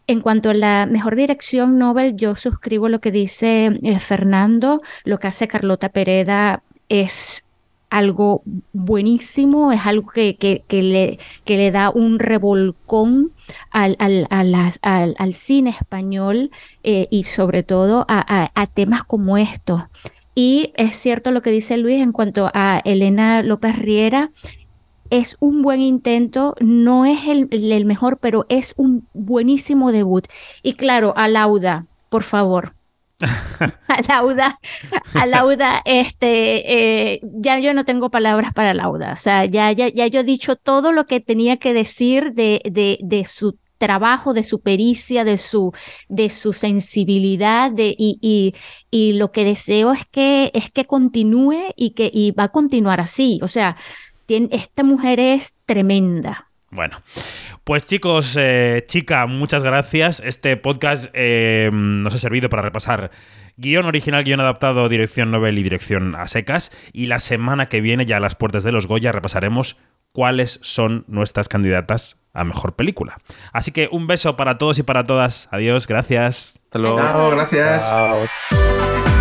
En 0.07 0.21
cuanto 0.21 0.51
a 0.51 0.55
la 0.55 0.87
mejor 0.87 1.17
dirección 1.17 1.79
Nobel, 1.79 2.17
yo 2.17 2.35
suscribo 2.35 2.89
lo 2.89 3.01
que 3.01 3.13
dice 3.13 3.79
eh, 3.83 3.99
Fernando, 3.99 4.81
lo 5.05 5.19
que 5.19 5.29
hace 5.29 5.49
Carlota 5.49 5.91
Pereda 5.91 6.63
es 6.89 7.45
algo 7.91 8.43
buenísimo, 8.73 9.73
es 9.73 9.81
algo 9.85 10.09
que, 10.09 10.37
que, 10.37 10.65
que, 10.67 10.83
le, 10.83 11.19
que 11.45 11.57
le 11.57 11.71
da 11.71 11.91
un 11.91 12.19
revolcón 12.19 13.33
al, 13.71 13.97
al, 13.99 14.27
al, 14.31 15.15
al 15.19 15.35
cine 15.35 15.71
español 15.71 16.51
eh, 16.83 17.09
y 17.11 17.25
sobre 17.25 17.63
todo 17.63 18.05
a, 18.09 18.51
a, 18.55 18.67
temas 18.67 19.05
como 19.05 19.39
estos. 19.39 19.83
Y 20.35 20.73
es 20.77 20.95
cierto 20.95 21.31
lo 21.31 21.43
que 21.43 21.51
dice 21.51 21.77
Luis 21.77 22.01
en 22.01 22.13
cuanto 22.13 22.51
a 22.55 22.81
Elena 22.85 23.43
López 23.43 23.77
Riera, 23.77 24.31
es 25.11 25.37
un 25.41 25.63
buen 25.63 25.81
intento, 25.81 26.55
no 26.61 27.07
es 27.07 27.27
el, 27.27 27.49
el 27.51 27.85
mejor, 27.87 28.19
pero 28.19 28.45
es 28.49 28.75
un 28.77 29.09
buenísimo 29.15 29.91
debut. 29.91 30.27
Y 30.63 30.75
claro, 30.75 31.15
a 31.17 31.29
Lauda, 31.29 31.87
por 32.11 32.23
favor, 32.23 32.75
a 33.89 34.03
Lauda, 34.03 34.61
a 35.15 35.27
Lauda, 35.27 35.83
este, 35.85 37.13
eh, 37.13 37.21
ya 37.23 37.59
yo 37.59 37.75
no 37.75 37.85
tengo 37.85 38.11
palabras 38.11 38.53
para 38.55 38.75
Lauda, 38.75 39.13
o 39.13 39.17
sea, 39.17 39.45
ya, 39.45 39.73
ya, 39.73 39.89
ya 39.89 40.07
yo 40.07 40.21
he 40.21 40.25
dicho 40.25 40.55
todo 40.55 40.93
lo 40.93 41.07
que 41.07 41.19
tenía 41.21 41.57
que 41.57 41.73
decir 41.73 42.33
de, 42.35 42.61
de, 42.65 42.99
de 43.03 43.25
su 43.25 43.59
trabajo, 43.79 44.35
de 44.35 44.45
su 44.45 44.61
pericia, 44.61 45.25
de 45.25 45.37
su, 45.37 45.73
de 46.09 46.31
su 46.31 46.53
sensibilidad, 46.53 47.73
de, 47.73 47.95
y, 47.99 48.19
y, 48.21 48.55
y, 48.91 49.15
lo 49.15 49.33
que 49.33 49.45
deseo 49.45 49.93
es 49.93 50.05
que, 50.07 50.51
es 50.55 50.71
que 50.71 50.85
continúe 50.85 51.73
y 51.77 51.91
que 51.91 52.11
y 52.13 52.33
va 52.33 52.45
a 52.45 52.53
continuar 52.53 53.01
así, 53.01 53.41
o 53.43 53.49
sea, 53.49 53.77
tiene, 54.27 54.49
esta 54.53 54.85
mujer 54.85 55.19
es 55.19 55.55
tremenda. 55.67 56.48
Bueno, 56.71 57.01
pues 57.65 57.87
chicos, 57.87 58.37
eh, 58.39 58.85
chica, 58.87 59.27
muchas 59.27 59.63
gracias. 59.63 60.21
Este 60.21 60.57
podcast 60.57 61.07
eh, 61.15 61.71
nos 61.73 62.15
ha 62.15 62.19
servido 62.19 62.51
para 62.51 62.63
repasar 62.63 63.11
guion 63.57 63.87
original, 63.87 64.23
guion 64.23 64.41
adaptado, 64.41 64.89
dirección 64.89 65.31
novel 65.31 65.59
y 65.59 65.63
dirección 65.63 66.15
a 66.15 66.29
secas. 66.29 66.71
Y 66.93 67.07
la 67.07 67.21
semana 67.21 67.69
que 67.69 67.81
viene, 67.81 68.05
ya 68.05 68.19
a 68.19 68.21
las 68.21 68.35
puertas 68.35 68.65
de 68.65 68.73
los 68.73 68.87
Goya, 68.87 69.13
repasaremos 69.13 69.79
cuáles 70.13 70.61
son 70.63 71.05
nuestras 71.09 71.49
candidatas 71.49 72.19
a 72.35 72.45
mejor 72.45 72.77
película. 72.77 73.19
Así 73.53 73.73
que 73.73 73.89
un 73.91 74.07
beso 74.07 74.37
para 74.37 74.59
todos 74.59 74.79
y 74.79 74.83
para 74.83 75.05
todas. 75.05 75.49
Adiós, 75.51 75.87
gracias. 75.87 76.61
Hasta 76.65 76.79
luego. 76.79 77.31
gracias. 77.31 77.83
Es 77.83 79.18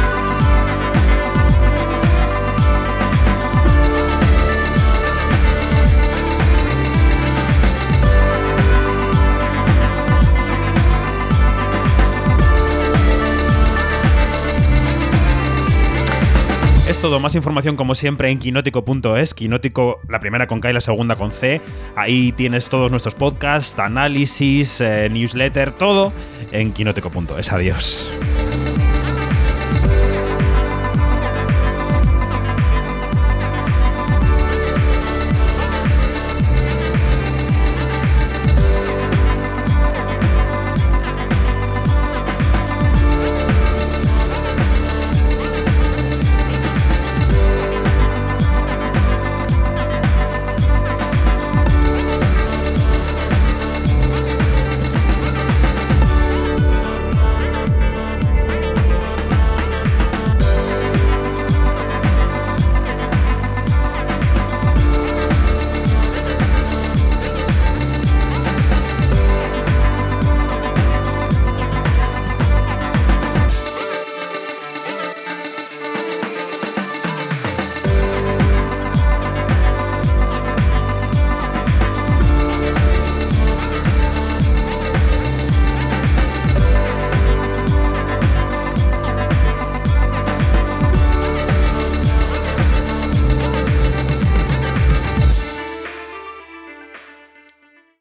todo, 17.08 17.22
más 17.22 17.36
información 17.36 17.78
como 17.78 17.96
siempre 17.96 18.30
en 18.30 18.38
quinótico.es, 18.38 19.34
quinótico 19.34 20.02
la 20.10 20.20
primera 20.20 20.46
con 20.46 20.60
K 20.60 20.72
y 20.72 20.74
la 20.74 20.82
segunda 20.82 21.16
con 21.16 21.32
C. 21.32 21.62
Ahí 21.96 22.34
tienes 22.34 22.68
todos 22.68 22.92
nuestros 22.92 23.16
podcasts, 23.16 23.80
análisis, 23.80 24.82
eh, 24.82 25.08
newsletter, 25.10 25.72
todo 25.72 26.12
en 26.52 26.74
quinótico.es. 26.74 27.54
Adiós. 27.54 28.12